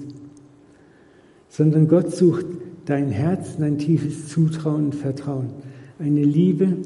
sondern 1.49 1.88
Gott 1.88 2.15
sucht 2.15 2.45
dein 2.86 3.10
Herz, 3.10 3.58
dein 3.58 3.77
tiefes 3.77 4.29
Zutrauen 4.29 4.86
und 4.86 4.95
Vertrauen. 4.95 5.49
Eine 5.99 6.23
Liebe, 6.23 6.77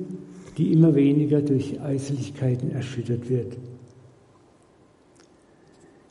die 0.59 0.73
immer 0.73 0.93
weniger 0.93 1.41
durch 1.41 1.79
Äußerlichkeiten 1.81 2.71
erschüttert 2.71 3.29
wird. 3.29 3.53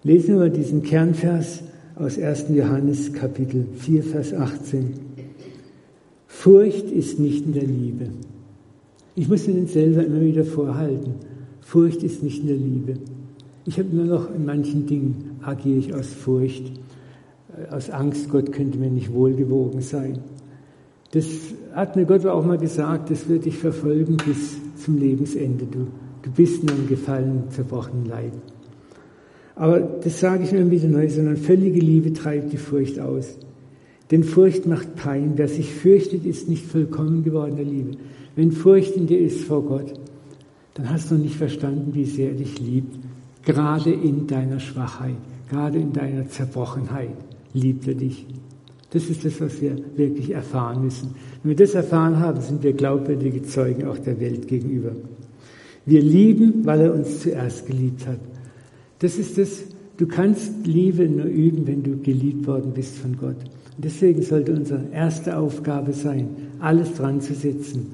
Lesen 0.03 0.41
wir 0.41 0.49
diesen 0.49 0.83
Kernvers 0.83 1.63
aus 1.97 2.19
1. 2.19 2.47
Johannes 2.55 3.13
Kapitel 3.13 3.67
4, 3.77 4.03
Vers 4.03 4.33
18. 4.33 4.95
Furcht 6.27 6.91
ist 6.91 7.19
nicht 7.19 7.45
in 7.45 7.53
der 7.53 7.65
Liebe. 7.65 8.07
Ich 9.15 9.29
muss 9.29 9.47
mir 9.47 9.53
den 9.53 9.67
selber 9.67 10.03
immer 10.03 10.23
wieder 10.23 10.45
vorhalten. 10.47 11.17
Furcht 11.61 12.03
ist 12.03 12.23
nicht 12.23 12.41
in 12.41 12.47
der 12.47 12.57
Liebe. 12.57 12.95
Ich 13.67 13.79
habe 13.79 13.95
nur 13.95 14.07
noch 14.07 14.35
in 14.35 14.47
manchen 14.47 14.87
Dingen 14.87 15.37
agiere 15.43 15.79
ich 15.79 15.93
aus 15.93 16.07
Furcht, 16.07 16.73
äh, 17.55 17.71
aus 17.71 17.91
Angst, 17.91 18.31
Gott 18.31 18.51
könnte 18.53 18.79
mir 18.79 18.91
nicht 18.91 19.13
wohlgewogen 19.13 19.83
sein. 19.83 20.21
Das 21.13 21.27
hat 21.75 21.97
mir 21.97 22.05
Gott 22.05 22.27
auch 22.27 22.45
mal 22.45 22.59
gesagt, 22.59 23.11
das 23.11 23.29
wird 23.29 23.47
dich 23.47 23.57
verfolgen 23.57 24.17
bis 24.27 24.57
zum 24.77 24.99
Lebensende. 24.99 25.65
Du, 25.65 25.87
du 26.23 26.31
bist 26.31 26.65
nur 26.65 26.75
ein 26.75 26.87
gefallen, 26.87 27.45
zerbrochenen 27.51 28.07
Leib. 28.07 28.33
Aber 29.57 29.81
das 29.81 30.21
sage 30.21 30.45
ich 30.45 30.53
mir 30.53 30.71
wieder 30.71 30.89
neu, 30.89 31.09
sondern 31.09 31.37
völlige 31.37 31.81
Liebe 31.81 32.13
treibt 32.13 32.53
die 32.53 32.59
Furcht 32.59 33.01
aus. 33.01 33.39
Denn 34.11 34.23
Furcht 34.23 34.67
macht 34.67 34.95
Pein. 34.97 35.33
Wer 35.37 35.49
sich 35.49 35.73
fürchtet, 35.73 36.25
ist 36.25 36.49
nicht 36.49 36.65
vollkommen 36.65 37.25
geworden 37.25 37.57
der 37.57 37.65
Liebe. 37.65 37.93
Wenn 38.37 38.53
Furcht 38.53 38.97
in 38.97 39.07
dir 39.07 39.19
ist 39.19 39.45
vor 39.45 39.65
Gott, 39.65 39.93
dann 40.75 40.91
hast 40.91 41.11
du 41.11 41.17
noch 41.17 41.23
nicht 41.23 41.37
verstanden, 41.37 41.95
wie 41.95 42.05
sehr 42.05 42.29
er 42.29 42.37
dich 42.37 42.61
liebt 42.61 42.95
Gerade 43.49 43.91
in 43.91 44.27
deiner 44.27 44.61
Schwachheit, 44.61 45.17
gerade 45.49 45.79
in 45.79 45.95
deiner 45.95 46.29
Zerbrochenheit 46.29 47.17
liebt 47.55 47.89
er 47.89 47.95
dich. 47.95 48.27
Das 48.91 49.11
ist 49.11 49.25
das, 49.25 49.41
was 49.41 49.61
wir 49.61 49.77
wirklich 49.97 50.31
erfahren 50.31 50.85
müssen. 50.85 51.15
Wenn 51.43 51.51
wir 51.51 51.57
das 51.57 51.75
erfahren 51.75 52.19
haben, 52.19 52.41
sind 52.41 52.63
wir 52.63 52.73
glaubwürdige 52.73 53.43
Zeugen 53.43 53.87
auch 53.87 53.99
der 53.99 54.19
Welt 54.19 54.49
gegenüber. 54.49 54.93
Wir 55.85 56.03
lieben, 56.03 56.65
weil 56.65 56.81
er 56.83 56.95
uns 56.95 57.21
zuerst 57.21 57.67
geliebt 57.67 58.07
hat. 58.07 58.21
Das 58.99 59.19
ist 59.19 59.39
das, 59.39 59.63
du 59.97 60.07
kannst 60.07 60.67
Liebe 60.67 61.09
nur 61.09 61.27
üben, 61.27 61.67
wenn 61.67 61.83
du 61.83 61.99
geliebt 61.99 62.47
worden 62.47 62.73
bist 62.75 62.97
von 62.99 63.17
Gott. 63.17 63.37
Und 63.77 63.85
deswegen 63.85 64.23
sollte 64.23 64.53
unsere 64.53 64.85
erste 64.93 65.37
Aufgabe 65.37 65.93
sein, 65.93 66.29
alles 66.59 66.95
dran 66.95 67.21
zu 67.21 67.35
setzen, 67.35 67.87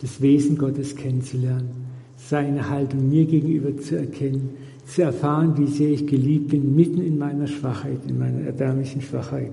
das 0.00 0.20
Wesen 0.20 0.58
Gottes 0.58 0.94
kennenzulernen, 0.94 1.70
seine 2.16 2.68
Haltung 2.68 3.08
mir 3.08 3.24
gegenüber 3.24 3.76
zu 3.78 3.96
erkennen, 3.96 4.50
zu 4.86 5.02
erfahren, 5.02 5.56
wie 5.56 5.66
sehr 5.66 5.90
ich 5.90 6.06
geliebt 6.06 6.48
bin, 6.48 6.76
mitten 6.76 7.00
in 7.00 7.18
meiner 7.18 7.46
Schwachheit, 7.46 8.00
in 8.08 8.18
meiner 8.18 8.42
erbärmlichen 8.42 9.00
Schwachheit. 9.00 9.52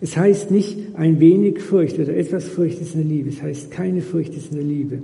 Es 0.00 0.16
heißt 0.16 0.50
nicht 0.50 0.96
ein 0.96 1.20
wenig 1.20 1.60
Furcht 1.60 1.98
oder 1.98 2.14
etwas 2.14 2.44
Furcht 2.44 2.80
ist 2.80 2.94
in 2.94 3.02
der 3.02 3.10
Liebe. 3.10 3.30
Es 3.30 3.42
heißt 3.42 3.70
keine 3.70 4.02
Furcht 4.02 4.34
ist 4.34 4.50
in 4.50 4.56
der 4.56 4.66
Liebe. 4.66 4.98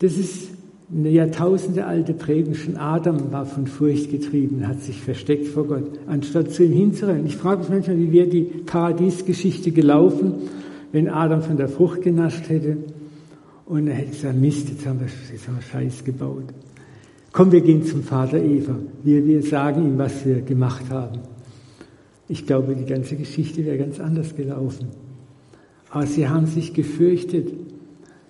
Das 0.00 0.16
ist 0.16 0.50
eine 0.92 1.10
Jahrtausende 1.10 1.86
alte 1.86 2.12
Prägung. 2.12 2.54
Schon 2.54 2.76
Adam 2.76 3.32
war 3.32 3.46
von 3.46 3.66
Furcht 3.66 4.10
getrieben, 4.10 4.66
hat 4.66 4.82
sich 4.82 5.00
versteckt 5.00 5.48
vor 5.48 5.66
Gott, 5.66 5.90
anstatt 6.06 6.52
zu 6.52 6.64
ihm 6.64 6.72
hinzurennen. 6.72 7.26
Ich 7.26 7.36
frage 7.36 7.60
mich 7.60 7.70
manchmal, 7.70 7.98
wie 7.98 8.12
wäre 8.12 8.28
die 8.28 8.42
Paradiesgeschichte 8.42 9.70
gelaufen, 9.70 10.34
wenn 10.92 11.08
Adam 11.08 11.42
von 11.42 11.56
der 11.56 11.68
Frucht 11.68 12.02
genascht 12.02 12.48
hätte 12.48 12.78
und 13.66 13.86
er 13.86 13.94
hätte 13.94 14.10
gesagt, 14.10 14.36
Mist, 14.36 14.68
jetzt 14.68 14.84
haben 14.84 15.00
wir, 15.00 15.06
jetzt 15.06 15.46
haben 15.46 15.56
wir 15.56 15.62
Scheiß 15.62 16.04
gebaut. 16.04 16.44
Komm, 17.32 17.52
wir 17.52 17.60
gehen 17.60 17.84
zum 17.84 18.02
Vater 18.02 18.42
Eva. 18.42 18.74
Wir, 19.04 19.24
wir 19.24 19.42
sagen 19.42 19.84
ihm, 19.84 19.98
was 19.98 20.26
wir 20.26 20.40
gemacht 20.40 20.90
haben. 20.90 21.20
Ich 22.30 22.46
glaube, 22.46 22.76
die 22.76 22.84
ganze 22.84 23.16
Geschichte 23.16 23.66
wäre 23.66 23.76
ganz 23.76 23.98
anders 23.98 24.36
gelaufen. 24.36 24.86
Aber 25.90 26.06
sie 26.06 26.28
haben 26.28 26.46
sich 26.46 26.72
gefürchtet. 26.72 27.48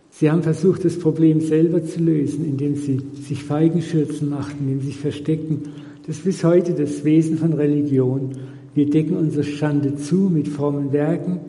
Sie 0.09 0.31
haben 0.31 0.43
versucht, 0.43 0.87
das 0.87 0.99
Problem 0.99 1.43
selber 1.43 1.85
zu 1.85 2.01
lösen, 2.01 2.47
indem 2.47 2.77
sie 2.77 3.03
sich 3.23 3.45
Feigenschürzen 3.45 4.31
machten, 4.31 4.65
indem 4.65 4.81
sie 4.81 4.87
sich 4.87 4.97
verstecken. 4.97 5.65
Das 6.07 6.17
ist 6.17 6.25
bis 6.25 6.43
heute 6.43 6.73
das 6.73 7.05
Wesen 7.05 7.37
von 7.37 7.53
Religion. 7.53 8.31
Wir 8.75 8.89
decken 8.89 9.19
unsere 9.19 9.45
Schande 9.45 9.95
zu 9.97 10.31
mit 10.33 10.49
frommen 10.49 10.95
Werken. 10.95 11.41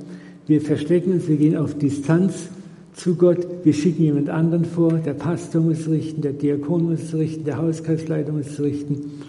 Wir 0.45 0.59
verstecken 0.59 1.13
uns, 1.13 1.29
wir 1.29 1.37
gehen 1.37 1.55
auf 1.55 1.77
Distanz 1.77 2.49
zu 2.93 3.15
Gott. 3.15 3.47
Wir 3.63 3.73
schicken 3.73 4.03
jemand 4.03 4.29
anderen 4.29 4.65
vor, 4.65 4.95
der 4.95 5.13
Pastor 5.13 5.61
muss 5.61 5.87
richten, 5.87 6.21
der 6.21 6.33
Diakon 6.33 6.83
muss 6.83 7.13
richten, 7.13 7.45
der 7.45 7.59
Hauskreisleiter 7.59 8.33
muss 8.33 8.59
richten, 8.59 9.21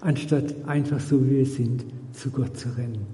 anstatt 0.00 0.54
einfach 0.66 1.00
so 1.00 1.22
wie 1.26 1.36
wir 1.36 1.46
sind, 1.46 1.84
zu 2.12 2.30
Gott 2.30 2.56
zu 2.56 2.68
rennen. 2.76 3.06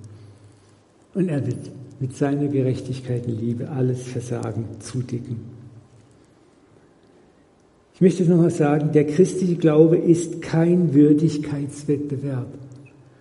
Und 1.14 1.28
er 1.28 1.46
wird 1.46 1.70
mit 2.00 2.14
seiner 2.16 2.48
Gerechtigkeit 2.48 3.26
und 3.26 3.40
Liebe 3.40 3.68
alles 3.70 4.02
Versagen 4.02 4.64
zudicken. 4.80 5.36
Ich 7.94 8.00
möchte 8.00 8.22
es 8.22 8.28
nochmal 8.28 8.50
sagen, 8.50 8.92
der 8.92 9.06
christliche 9.06 9.56
Glaube 9.56 9.96
ist 9.96 10.42
kein 10.42 10.92
Würdigkeitswettbewerb. 10.92 12.48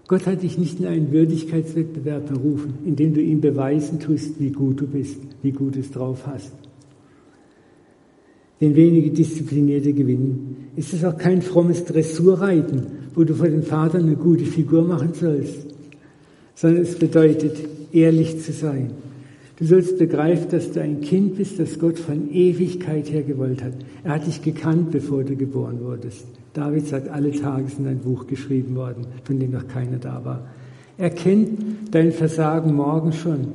Gott 0.08 0.28
hat 0.28 0.44
dich 0.44 0.58
nicht 0.58 0.80
in 0.80 0.86
einen 0.86 1.12
Würdigkeitswettbewerb 1.12 2.28
berufen, 2.28 2.76
in 2.86 2.96
dem 2.96 3.14
du 3.14 3.22
ihm 3.22 3.40
beweisen 3.40 4.00
tust, 4.00 4.40
wie 4.40 4.52
gut 4.52 4.82
du 4.82 4.88
bist, 4.88 5.18
wie 5.42 5.52
gut 5.52 5.78
es 5.78 5.92
drauf 5.92 6.28
hast 6.28 6.52
den 8.62 8.76
wenige 8.76 9.12
Disziplinierte 9.12 9.94
gewinnen. 9.94 10.70
Ist 10.76 10.94
es 10.94 11.04
auch 11.04 11.18
kein 11.18 11.42
frommes 11.42 11.86
Dressurreiten, 11.86 12.88
wo 13.16 13.24
du 13.24 13.34
vor 13.34 13.48
den 13.48 13.64
Vater 13.64 13.98
eine 13.98 14.16
gute 14.16 14.46
Figur 14.46 14.84
machen 14.84 15.14
sollst, 15.14 15.66
sondern 16.54 16.84
es 16.84 16.96
bedeutet, 16.96 17.58
ehrlich 17.92 18.42
zu 18.42 18.52
sein. 18.52 18.92
Du 19.58 19.66
sollst 19.66 19.98
begreifen, 19.98 20.50
dass 20.52 20.72
du 20.72 20.82
ein 20.82 21.00
Kind 21.00 21.38
bist, 21.38 21.60
das 21.60 21.80
Gott 21.80 21.98
von 21.98 22.30
Ewigkeit 22.32 23.10
her 23.10 23.24
gewollt 23.24 23.64
hat. 23.64 23.74
Er 24.04 24.16
hat 24.16 24.28
dich 24.28 24.42
gekannt, 24.42 24.92
bevor 24.92 25.24
du 25.24 25.36
geboren 25.36 25.80
wurdest. 25.82 26.26
David 26.54 26.88
sagt, 26.88 27.10
alle 27.10 27.32
Tage 27.32 27.70
sind 27.70 27.88
ein 27.88 28.00
Buch 28.00 28.28
geschrieben 28.28 28.76
worden, 28.76 29.08
von 29.24 29.40
dem 29.40 29.52
noch 29.52 29.68
keiner 29.68 29.98
da 29.98 30.24
war. 30.24 30.48
Er 30.98 31.10
kennt 31.10 31.60
dein 31.92 32.12
Versagen 32.12 32.74
morgen 32.74 33.14
schon. 33.14 33.48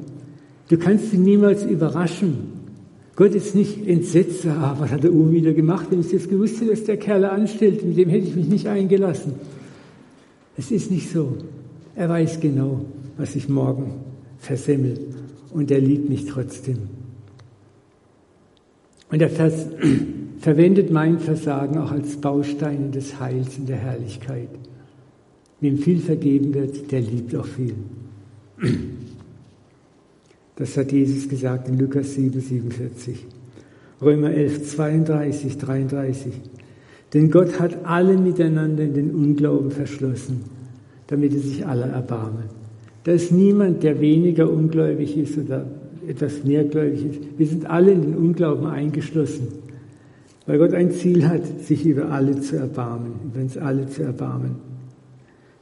Du 0.68 0.79
kannst 0.79 1.12
ihn 1.12 1.23
niemals 1.23 1.64
überraschen. 1.64 2.60
Gott 3.21 3.35
ist 3.35 3.55
nicht 3.55 3.87
entsetzt, 3.87 4.47
ah, 4.47 4.75
was 4.79 4.91
hat 4.91 5.05
der 5.05 5.13
Uwe 5.13 5.33
wieder 5.33 5.53
gemacht, 5.53 5.89
wenn 5.91 6.01
ich 6.01 6.11
jetzt 6.11 6.31
gewusst 6.31 6.59
hätte, 6.59 6.73
was 6.73 6.85
der 6.85 6.97
Kerl 6.97 7.27
anstellt, 7.27 7.85
mit 7.85 7.99
dem 7.99 8.09
hätte 8.09 8.29
ich 8.29 8.35
mich 8.35 8.49
nicht 8.49 8.67
eingelassen. 8.67 9.35
Es 10.57 10.71
ist 10.71 10.91
nicht 10.91 11.11
so. 11.11 11.37
Er 11.95 12.09
weiß 12.09 12.41
genau, 12.41 12.81
was 13.19 13.37
ich 13.37 13.47
morgen 13.51 13.93
versemmel 14.39 14.99
und 15.53 15.71
er 15.71 15.81
liebt 15.81 16.09
mich 16.09 16.25
trotzdem. 16.25 16.79
Und 19.11 19.21
er 19.21 19.29
vers 19.29 19.67
verwendet 20.39 20.91
mein 20.91 21.19
Versagen 21.19 21.77
auch 21.77 21.91
als 21.91 22.17
Baustein 22.17 22.91
des 22.91 23.21
Heils 23.21 23.59
und 23.59 23.69
der 23.69 23.77
Herrlichkeit. 23.77 24.49
Wem 25.61 25.77
viel 25.77 25.99
vergeben 25.99 26.55
wird, 26.55 26.91
der 26.91 27.03
liebt 27.03 27.37
auch 27.37 27.45
viel. 27.45 27.75
Das 30.61 30.77
hat 30.77 30.92
Jesus 30.92 31.27
gesagt 31.27 31.68
in 31.68 31.79
Lukas 31.79 32.14
7, 32.16 32.38
47. 32.38 33.27
Römer 34.03 34.31
11, 34.31 34.68
32, 34.75 35.57
33. 35.57 36.35
Denn 37.14 37.31
Gott 37.31 37.59
hat 37.59 37.79
alle 37.85 38.18
miteinander 38.18 38.85
in 38.85 38.92
den 38.92 39.11
Unglauben 39.14 39.70
verschlossen, 39.70 40.42
damit 41.07 41.33
er 41.33 41.40
sich 41.40 41.66
alle 41.66 41.87
erbarme. 41.87 42.42
Da 43.05 43.12
ist 43.12 43.33
niemand, 43.33 43.83
der 43.83 44.03
weniger 44.03 44.51
ungläubig 44.53 45.16
ist 45.16 45.38
oder 45.38 45.64
etwas 46.07 46.44
mehrgläubig 46.44 47.07
ist. 47.07 47.20
Wir 47.38 47.46
sind 47.46 47.64
alle 47.64 47.92
in 47.92 48.03
den 48.03 48.16
Unglauben 48.16 48.66
eingeschlossen, 48.66 49.49
weil 50.44 50.59
Gott 50.59 50.75
ein 50.75 50.90
Ziel 50.90 51.27
hat, 51.27 51.46
sich 51.62 51.87
über 51.87 52.11
alle 52.11 52.38
zu 52.38 52.57
erbarmen, 52.57 53.12
über 53.25 53.40
uns 53.40 53.57
alle 53.57 53.88
zu 53.88 54.03
erbarmen. 54.03 54.57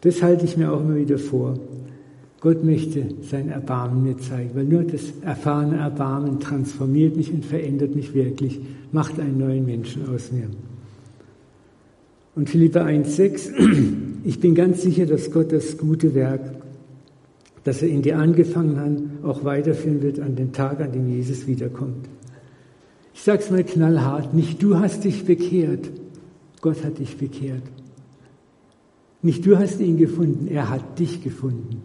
Das 0.00 0.24
halte 0.24 0.44
ich 0.44 0.56
mir 0.56 0.72
auch 0.72 0.80
immer 0.80 0.96
wieder 0.96 1.18
vor. 1.18 1.54
Gott 2.40 2.62
möchte 2.62 3.05
sein 3.22 3.48
Erbarmen 3.48 4.05
mir 4.05 4.16
zeigen, 4.18 4.51
weil 4.55 4.64
nur 4.64 4.85
das 4.85 5.03
erfahrene 5.22 5.79
Erbarmen 5.79 6.38
transformiert 6.38 7.16
mich 7.16 7.33
und 7.33 7.44
verändert 7.44 7.96
mich 7.96 8.14
wirklich, 8.14 8.61
macht 8.92 9.18
einen 9.18 9.38
neuen 9.38 9.66
Menschen 9.66 10.09
aus 10.09 10.31
mir. 10.31 10.48
Und 12.37 12.48
Philippa 12.48 12.85
1,6, 12.85 13.51
ich 14.24 14.38
bin 14.38 14.55
ganz 14.55 14.83
sicher, 14.83 15.07
dass 15.07 15.33
Gott 15.33 15.51
das 15.51 15.77
gute 15.79 16.14
Werk, 16.14 16.40
das 17.64 17.83
er 17.83 17.88
in 17.88 18.03
dir 18.03 18.18
angefangen 18.18 18.79
hat, 18.79 19.29
auch 19.29 19.42
weiterführen 19.42 20.03
wird 20.03 20.20
an 20.20 20.37
den 20.37 20.53
Tag, 20.53 20.81
an 20.81 20.92
dem 20.92 21.09
Jesus 21.09 21.48
wiederkommt. 21.48 22.09
Ich 23.14 23.22
sage 23.22 23.42
es 23.42 23.51
mal 23.51 23.64
knallhart, 23.64 24.33
nicht 24.33 24.62
du 24.62 24.79
hast 24.79 25.03
dich 25.03 25.24
bekehrt, 25.24 25.90
Gott 26.61 26.85
hat 26.85 27.01
dich 27.01 27.16
bekehrt. 27.16 27.64
Nicht 29.22 29.44
du 29.44 29.59
hast 29.59 29.81
ihn 29.81 29.96
gefunden, 29.96 30.46
er 30.46 30.70
hat 30.70 31.01
dich 31.01 31.24
gefunden. 31.24 31.83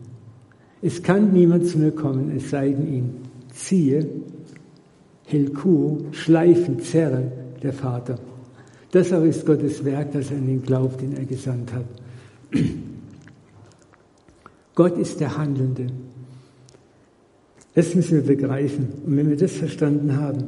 Es 0.85 1.01
kann 1.01 1.31
niemand 1.31 1.65
zu 1.65 1.79
mir 1.79 1.91
kommen, 1.91 2.33
es 2.35 2.49
sei 2.49 2.71
denn 2.71 2.93
ihn 2.93 3.09
ziehe, 3.53 4.05
Helku, 5.25 5.99
schleifen, 6.11 6.81
zerre, 6.81 7.31
der 7.63 7.71
Vater. 7.71 8.19
Das 8.91 9.13
aber 9.13 9.25
ist 9.25 9.45
Gottes 9.45 9.85
Werk, 9.85 10.11
dass 10.11 10.29
er 10.29 10.37
an 10.37 10.49
ihn 10.49 10.61
glaubt, 10.61 11.01
den 11.01 11.15
er 11.15 11.23
gesandt 11.23 11.71
hat. 11.71 11.85
Gott 14.75 14.97
ist 14.97 15.21
der 15.21 15.37
Handelnde. 15.37 15.87
Das 17.75 17.95
müssen 17.95 18.15
wir 18.15 18.35
begreifen. 18.35 18.87
Und 19.05 19.15
wenn 19.15 19.29
wir 19.29 19.37
das 19.37 19.53
verstanden 19.53 20.17
haben, 20.17 20.43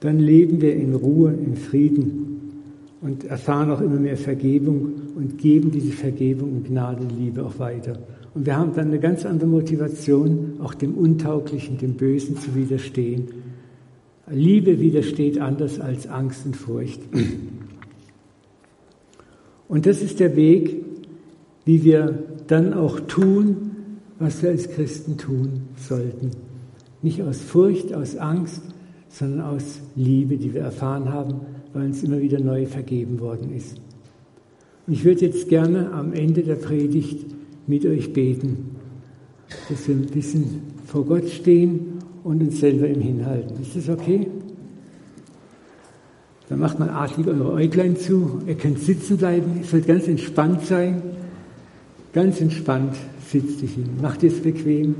dann 0.00 0.18
leben 0.18 0.60
wir 0.60 0.76
in 0.76 0.94
Ruhe, 0.94 1.32
in 1.32 1.56
Frieden 1.56 2.52
und 3.00 3.24
erfahren 3.24 3.70
auch 3.70 3.80
immer 3.80 3.98
mehr 3.98 4.18
Vergebung 4.18 4.92
und 5.16 5.38
geben 5.38 5.70
diese 5.70 5.92
Vergebung 5.92 6.52
und 6.52 6.66
Gnade 6.66 7.02
und 7.02 7.18
Liebe 7.18 7.44
auch 7.44 7.58
weiter. 7.58 7.98
Und 8.34 8.46
wir 8.46 8.56
haben 8.56 8.74
dann 8.74 8.88
eine 8.88 9.00
ganz 9.00 9.26
andere 9.26 9.48
Motivation, 9.48 10.60
auch 10.60 10.74
dem 10.74 10.94
Untauglichen, 10.94 11.78
dem 11.78 11.94
Bösen 11.94 12.36
zu 12.36 12.54
widerstehen. 12.54 13.28
Liebe 14.28 14.78
widersteht 14.78 15.40
anders 15.40 15.80
als 15.80 16.06
Angst 16.06 16.46
und 16.46 16.56
Furcht. 16.56 17.00
Und 19.66 19.86
das 19.86 20.02
ist 20.02 20.20
der 20.20 20.36
Weg, 20.36 20.84
wie 21.64 21.82
wir 21.84 22.22
dann 22.46 22.72
auch 22.72 23.00
tun, 23.00 23.70
was 24.18 24.42
wir 24.42 24.50
als 24.50 24.68
Christen 24.68 25.16
tun 25.16 25.62
sollten. 25.76 26.30
Nicht 27.02 27.22
aus 27.22 27.40
Furcht, 27.40 27.94
aus 27.94 28.16
Angst, 28.16 28.62
sondern 29.08 29.40
aus 29.42 29.80
Liebe, 29.96 30.36
die 30.36 30.54
wir 30.54 30.62
erfahren 30.62 31.12
haben, 31.12 31.40
weil 31.72 31.86
uns 31.86 32.02
immer 32.02 32.20
wieder 32.20 32.38
neu 32.40 32.66
vergeben 32.66 33.20
worden 33.20 33.52
ist. 33.54 33.80
Und 34.86 34.92
ich 34.92 35.04
würde 35.04 35.26
jetzt 35.26 35.48
gerne 35.48 35.92
am 35.92 36.12
Ende 36.12 36.42
der 36.42 36.56
Predigt 36.56 37.26
mit 37.70 37.86
euch 37.86 38.12
beten, 38.12 38.76
dass 39.68 39.88
wir 39.88 39.94
ein 39.94 40.06
bisschen 40.06 40.62
vor 40.86 41.06
Gott 41.06 41.28
stehen 41.28 42.00
und 42.24 42.42
uns 42.42 42.60
selber 42.60 42.88
im 42.88 43.00
Hinhalten. 43.00 43.62
Ist 43.62 43.76
das 43.76 43.88
okay? 43.88 44.26
Dann 46.48 46.58
macht 46.58 46.80
mal 46.80 46.90
artig 46.90 47.28
eure 47.28 47.52
Äuglein 47.52 47.96
zu. 47.96 48.40
Ihr 48.46 48.56
könnt 48.56 48.80
sitzen 48.80 49.16
bleiben. 49.16 49.60
Es 49.62 49.72
wird 49.72 49.86
ganz 49.86 50.08
entspannt 50.08 50.66
sein. 50.66 51.00
Ganz 52.12 52.40
entspannt 52.40 52.96
sitzt 53.30 53.62
dich 53.62 53.74
hin. 53.74 53.88
Macht 54.02 54.24
es 54.24 54.40
bequem 54.40 54.94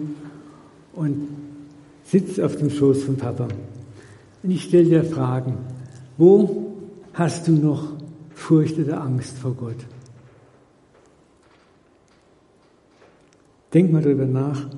und 0.92 1.26
sitzt 2.04 2.40
auf 2.40 2.54
dem 2.54 2.70
Schoß 2.70 3.02
von 3.02 3.16
Papa. 3.16 3.48
Und 4.44 4.50
ich 4.50 4.62
stelle 4.62 4.84
dir 4.84 5.04
Fragen. 5.04 5.54
Wo 6.16 6.72
hast 7.14 7.48
du 7.48 7.52
noch 7.52 7.94
Furcht 8.32 8.78
oder 8.78 9.02
Angst 9.02 9.36
vor 9.36 9.54
Gott? 9.54 9.76
Denk 13.72 13.92
mal 13.92 14.02
darüber 14.02 14.26
nach 14.26 14.68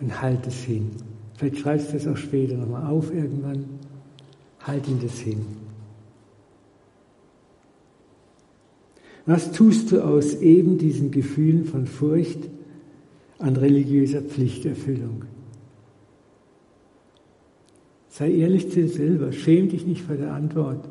und 0.00 0.22
halt 0.22 0.46
es 0.46 0.62
hin. 0.62 0.90
Vielleicht 1.36 1.58
schreibst 1.58 1.92
du 1.92 1.96
es 1.96 2.06
auch 2.06 2.16
später 2.16 2.56
nochmal 2.56 2.90
auf 2.90 3.12
irgendwann. 3.12 3.64
Halt 4.60 4.88
ihn 4.88 5.00
das 5.02 5.18
hin. 5.18 5.44
Was 9.26 9.52
tust 9.52 9.90
du 9.90 10.02
aus 10.02 10.34
eben 10.34 10.78
diesen 10.78 11.10
Gefühlen 11.10 11.64
von 11.64 11.86
Furcht 11.86 12.50
an 13.38 13.56
religiöser 13.56 14.20
Pflichterfüllung? 14.20 15.24
Sei 18.10 18.32
ehrlich 18.32 18.70
zu 18.70 18.82
dir 18.82 18.88
selber, 18.88 19.32
schäm 19.32 19.70
dich 19.70 19.86
nicht 19.86 20.02
vor 20.02 20.16
der 20.16 20.34
Antwort. 20.34 20.88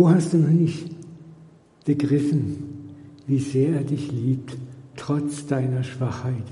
Wo 0.00 0.08
hast 0.08 0.32
du 0.32 0.38
noch 0.38 0.48
nicht 0.48 0.86
begriffen, 1.84 2.94
wie 3.26 3.38
sehr 3.38 3.74
er 3.74 3.84
dich 3.84 4.10
liebt, 4.10 4.56
trotz 4.96 5.44
deiner 5.46 5.84
Schwachheit 5.84 6.46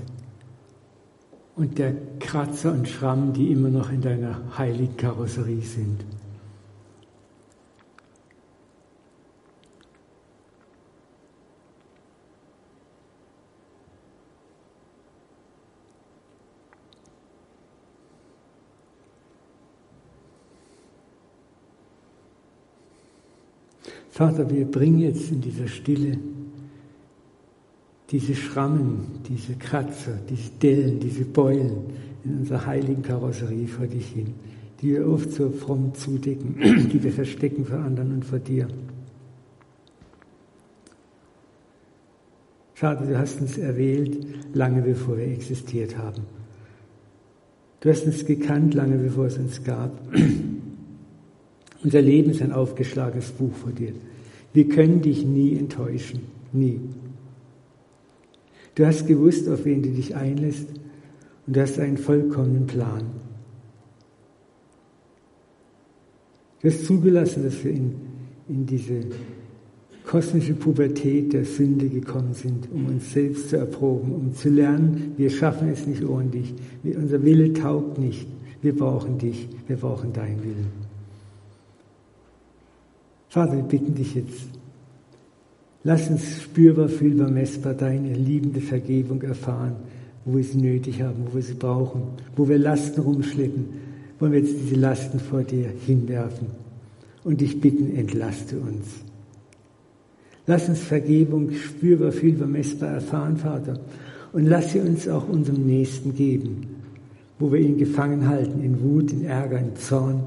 und 1.55 1.79
der 1.79 1.95
Kratzer 2.19 2.71
und 2.71 2.87
Schrammen, 2.87 3.33
die 3.33 3.51
immer 3.51 3.69
noch 3.69 3.91
in 3.91 4.01
deiner 4.01 4.39
heiligen 4.55 4.95
Karosserie 4.97 5.63
sind? 5.63 6.05
Vater, 24.19 24.49
wir 24.49 24.65
bringen 24.65 24.99
jetzt 24.99 25.31
in 25.31 25.39
dieser 25.39 25.69
Stille 25.69 26.17
diese 28.09 28.35
Schrammen, 28.35 29.21
diese 29.29 29.53
Kratzer, 29.53 30.19
diese 30.29 30.49
Dellen, 30.61 30.99
diese 30.99 31.23
Beulen 31.23 31.85
in 32.25 32.39
unserer 32.39 32.65
heiligen 32.65 33.01
Karosserie 33.01 33.65
vor 33.65 33.87
dich 33.87 34.07
hin, 34.07 34.33
die 34.81 34.89
wir 34.89 35.07
oft 35.07 35.31
so 35.31 35.49
fromm 35.49 35.93
zudecken, 35.93 36.57
die 36.91 37.01
wir 37.01 37.13
verstecken 37.13 37.63
vor 37.63 37.79
anderen 37.79 38.15
und 38.15 38.25
vor 38.25 38.39
dir. 38.39 38.67
Schade, 42.73 43.07
du 43.07 43.17
hast 43.17 43.39
uns 43.39 43.57
erwählt, 43.57 44.17
lange 44.53 44.81
bevor 44.81 45.17
wir 45.17 45.27
existiert 45.27 45.97
haben. 45.97 46.23
Du 47.79 47.89
hast 47.89 48.05
uns 48.05 48.25
gekannt, 48.25 48.73
lange 48.73 48.97
bevor 48.97 49.27
es 49.27 49.37
uns 49.37 49.63
gab. 49.63 49.97
Unser 51.83 52.01
Leben 52.01 52.31
ist 52.31 52.41
ein 52.41 52.51
aufgeschlagenes 52.51 53.31
Buch 53.31 53.53
vor 53.53 53.71
dir. 53.71 53.93
Wir 54.53 54.67
können 54.67 55.01
dich 55.01 55.25
nie 55.25 55.57
enttäuschen, 55.57 56.21
nie. 56.51 56.79
Du 58.75 58.85
hast 58.85 59.07
gewusst, 59.07 59.47
auf 59.47 59.65
wen 59.65 59.83
du 59.83 59.89
dich 59.89 60.15
einlässt 60.15 60.67
und 61.45 61.55
du 61.55 61.61
hast 61.61 61.79
einen 61.79 61.97
vollkommenen 61.97 62.65
Plan. 62.65 63.03
Du 66.61 66.67
hast 66.69 66.85
zugelassen, 66.85 67.43
dass 67.43 67.63
wir 67.63 67.71
in, 67.71 67.95
in 68.49 68.65
diese 68.65 69.01
kosmische 70.05 70.53
Pubertät 70.55 71.31
der 71.33 71.45
Sünde 71.45 71.87
gekommen 71.87 72.33
sind, 72.33 72.69
um 72.71 72.87
uns 72.87 73.13
selbst 73.13 73.49
zu 73.49 73.57
erproben, 73.57 74.13
um 74.13 74.33
zu 74.33 74.49
lernen, 74.49 75.13
wir 75.17 75.29
schaffen 75.29 75.69
es 75.69 75.85
nicht 75.85 76.03
ohne 76.03 76.29
dich. 76.29 76.53
Unser 76.83 77.23
Wille 77.23 77.53
taugt 77.53 77.97
nicht. 77.99 78.27
Wir 78.61 78.75
brauchen 78.75 79.17
dich. 79.17 79.47
Wir 79.67 79.77
brauchen 79.77 80.11
deinen 80.11 80.43
Willen. 80.43 80.78
Vater, 83.29 83.57
wir 83.57 83.63
bitten 83.63 83.93
dich 83.93 84.15
jetzt, 84.15 84.47
lass 85.83 86.09
uns 86.09 86.41
spürbar, 86.41 86.89
fühlbar, 86.89 87.29
messbar 87.29 87.75
deine 87.75 88.15
liebende 88.15 88.59
Vergebung 88.59 89.21
erfahren, 89.21 89.75
wo 90.25 90.35
wir 90.35 90.43
sie 90.43 90.57
nötig 90.57 91.03
haben, 91.03 91.27
wo 91.27 91.35
wir 91.35 91.43
sie 91.43 91.53
brauchen, 91.53 92.01
wo 92.35 92.49
wir 92.49 92.57
Lasten 92.57 93.01
rumschleppen, 93.01 93.65
wollen 94.17 94.31
wir 94.31 94.39
jetzt 94.39 94.55
diese 94.59 94.75
Lasten 94.75 95.19
vor 95.19 95.43
dir 95.43 95.69
hinwerfen? 95.85 96.47
Und 97.23 97.41
dich 97.41 97.61
bitten, 97.61 97.95
entlaste 97.95 98.57
uns. 98.57 98.87
Lass 100.47 100.67
uns 100.67 100.79
Vergebung 100.79 101.51
spürbar, 101.51 102.11
fühlbar, 102.11 102.47
messbar 102.47 102.93
erfahren, 102.93 103.37
Vater, 103.37 103.79
und 104.33 104.47
lass 104.47 104.71
sie 104.71 104.79
uns 104.79 105.07
auch 105.07 105.29
unserem 105.29 105.67
Nächsten 105.67 106.15
geben, 106.15 106.65
wo 107.37 107.51
wir 107.51 107.59
ihn 107.59 107.77
gefangen 107.77 108.27
halten, 108.27 108.63
in 108.63 108.81
Wut, 108.81 109.11
in 109.11 109.25
Ärger, 109.25 109.59
in 109.59 109.75
Zorn, 109.75 110.23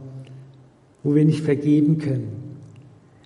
wo 1.02 1.16
wir 1.16 1.24
nicht 1.24 1.42
vergeben 1.42 1.98
können, 1.98 2.41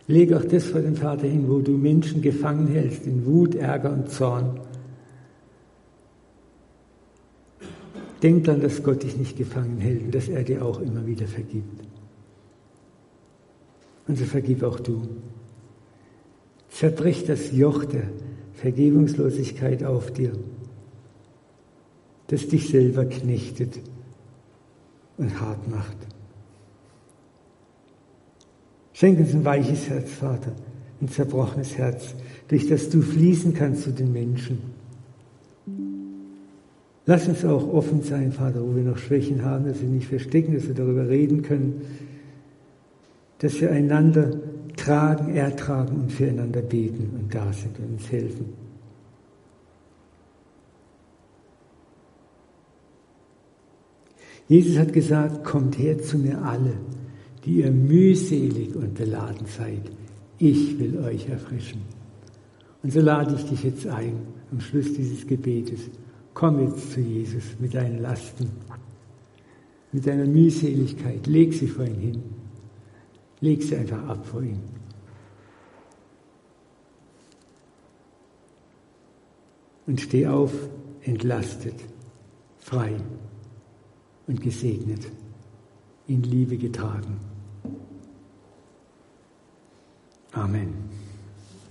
Leg 0.08 0.32
auch 0.32 0.44
das 0.44 0.64
vor 0.64 0.80
den 0.80 0.94
Vater 0.94 1.26
hin, 1.26 1.48
wo 1.48 1.58
du 1.58 1.72
Menschen 1.72 2.22
gefangen 2.22 2.68
hältst 2.68 3.06
in 3.06 3.26
Wut, 3.26 3.54
Ärger 3.54 3.92
und 3.92 4.10
Zorn. 4.10 4.60
Denk 8.22 8.44
dann, 8.44 8.60
dass 8.60 8.82
Gott 8.82 9.02
dich 9.02 9.16
nicht 9.16 9.36
gefangen 9.36 9.78
hält 9.78 10.02
und 10.02 10.14
dass 10.14 10.28
er 10.28 10.42
dir 10.42 10.64
auch 10.64 10.80
immer 10.80 11.06
wieder 11.06 11.26
vergibt. 11.26 11.82
Und 14.06 14.16
so 14.16 14.24
vergib 14.24 14.62
auch 14.62 14.80
du. 14.80 15.02
Zerbrich 16.68 17.24
das 17.24 17.52
Joch 17.52 17.84
der 17.84 18.04
Vergebungslosigkeit 18.54 19.82
auf 19.84 20.12
dir, 20.12 20.32
das 22.28 22.48
dich 22.48 22.68
selber 22.68 23.04
knechtet 23.04 23.80
und 25.18 25.40
hart 25.40 25.68
macht. 25.68 25.96
Schenk 28.96 29.18
uns 29.18 29.34
ein 29.34 29.44
weiches 29.44 29.90
Herz, 29.90 30.10
Vater, 30.10 30.52
ein 31.02 31.08
zerbrochenes 31.08 31.76
Herz, 31.76 32.14
durch 32.48 32.66
das 32.66 32.88
du 32.88 33.02
fließen 33.02 33.52
kannst 33.52 33.82
zu 33.82 33.90
den 33.90 34.10
Menschen. 34.10 34.58
Lass 37.04 37.28
uns 37.28 37.44
auch 37.44 37.74
offen 37.74 38.02
sein, 38.02 38.32
Vater, 38.32 38.62
wo 38.62 38.74
wir 38.74 38.82
noch 38.82 38.96
Schwächen 38.96 39.44
haben, 39.44 39.66
dass 39.66 39.82
wir 39.82 39.88
nicht 39.90 40.08
verstecken, 40.08 40.54
dass 40.54 40.66
wir 40.66 40.74
darüber 40.74 41.06
reden 41.10 41.42
können, 41.42 41.82
dass 43.40 43.60
wir 43.60 43.70
einander 43.70 44.30
tragen, 44.76 45.36
ertragen 45.36 46.00
und 46.00 46.10
füreinander 46.10 46.62
beten 46.62 47.10
und 47.20 47.34
da 47.34 47.52
sind 47.52 47.78
und 47.78 47.98
uns 47.98 48.10
helfen. 48.10 48.46
Jesus 54.48 54.78
hat 54.78 54.94
gesagt, 54.94 55.44
kommt 55.44 55.76
her 55.78 56.00
zu 56.00 56.16
mir 56.16 56.40
alle, 56.40 56.72
die 57.46 57.60
ihr 57.60 57.70
mühselig 57.70 58.76
und 58.76 58.94
beladen 58.94 59.46
seid. 59.46 59.90
Ich 60.38 60.78
will 60.78 60.98
euch 60.98 61.28
erfrischen. 61.28 61.80
Und 62.82 62.92
so 62.92 63.00
lade 63.00 63.34
ich 63.36 63.44
dich 63.44 63.62
jetzt 63.64 63.86
ein, 63.86 64.18
am 64.50 64.60
Schluss 64.60 64.92
dieses 64.92 65.26
Gebetes, 65.26 65.80
Komm 66.36 66.60
jetzt 66.60 66.92
zu 66.92 67.00
Jesus 67.00 67.44
mit 67.58 67.72
deinen 67.72 68.02
Lasten, 68.02 68.50
mit 69.90 70.06
deiner 70.06 70.26
Mühseligkeit. 70.26 71.26
Leg 71.26 71.54
sie 71.54 71.66
vor 71.66 71.86
ihn 71.86 71.94
hin. 71.94 72.22
Leg 73.40 73.62
sie 73.62 73.74
einfach 73.74 74.06
ab 74.06 74.26
vor 74.26 74.42
ihn. 74.42 74.60
Und 79.86 79.98
steh 79.98 80.26
auf, 80.26 80.52
entlastet, 81.00 81.76
frei 82.58 82.94
und 84.26 84.42
gesegnet, 84.42 85.10
in 86.06 86.22
Liebe 86.22 86.58
getragen. 86.58 87.16
Amen. 90.34 91.05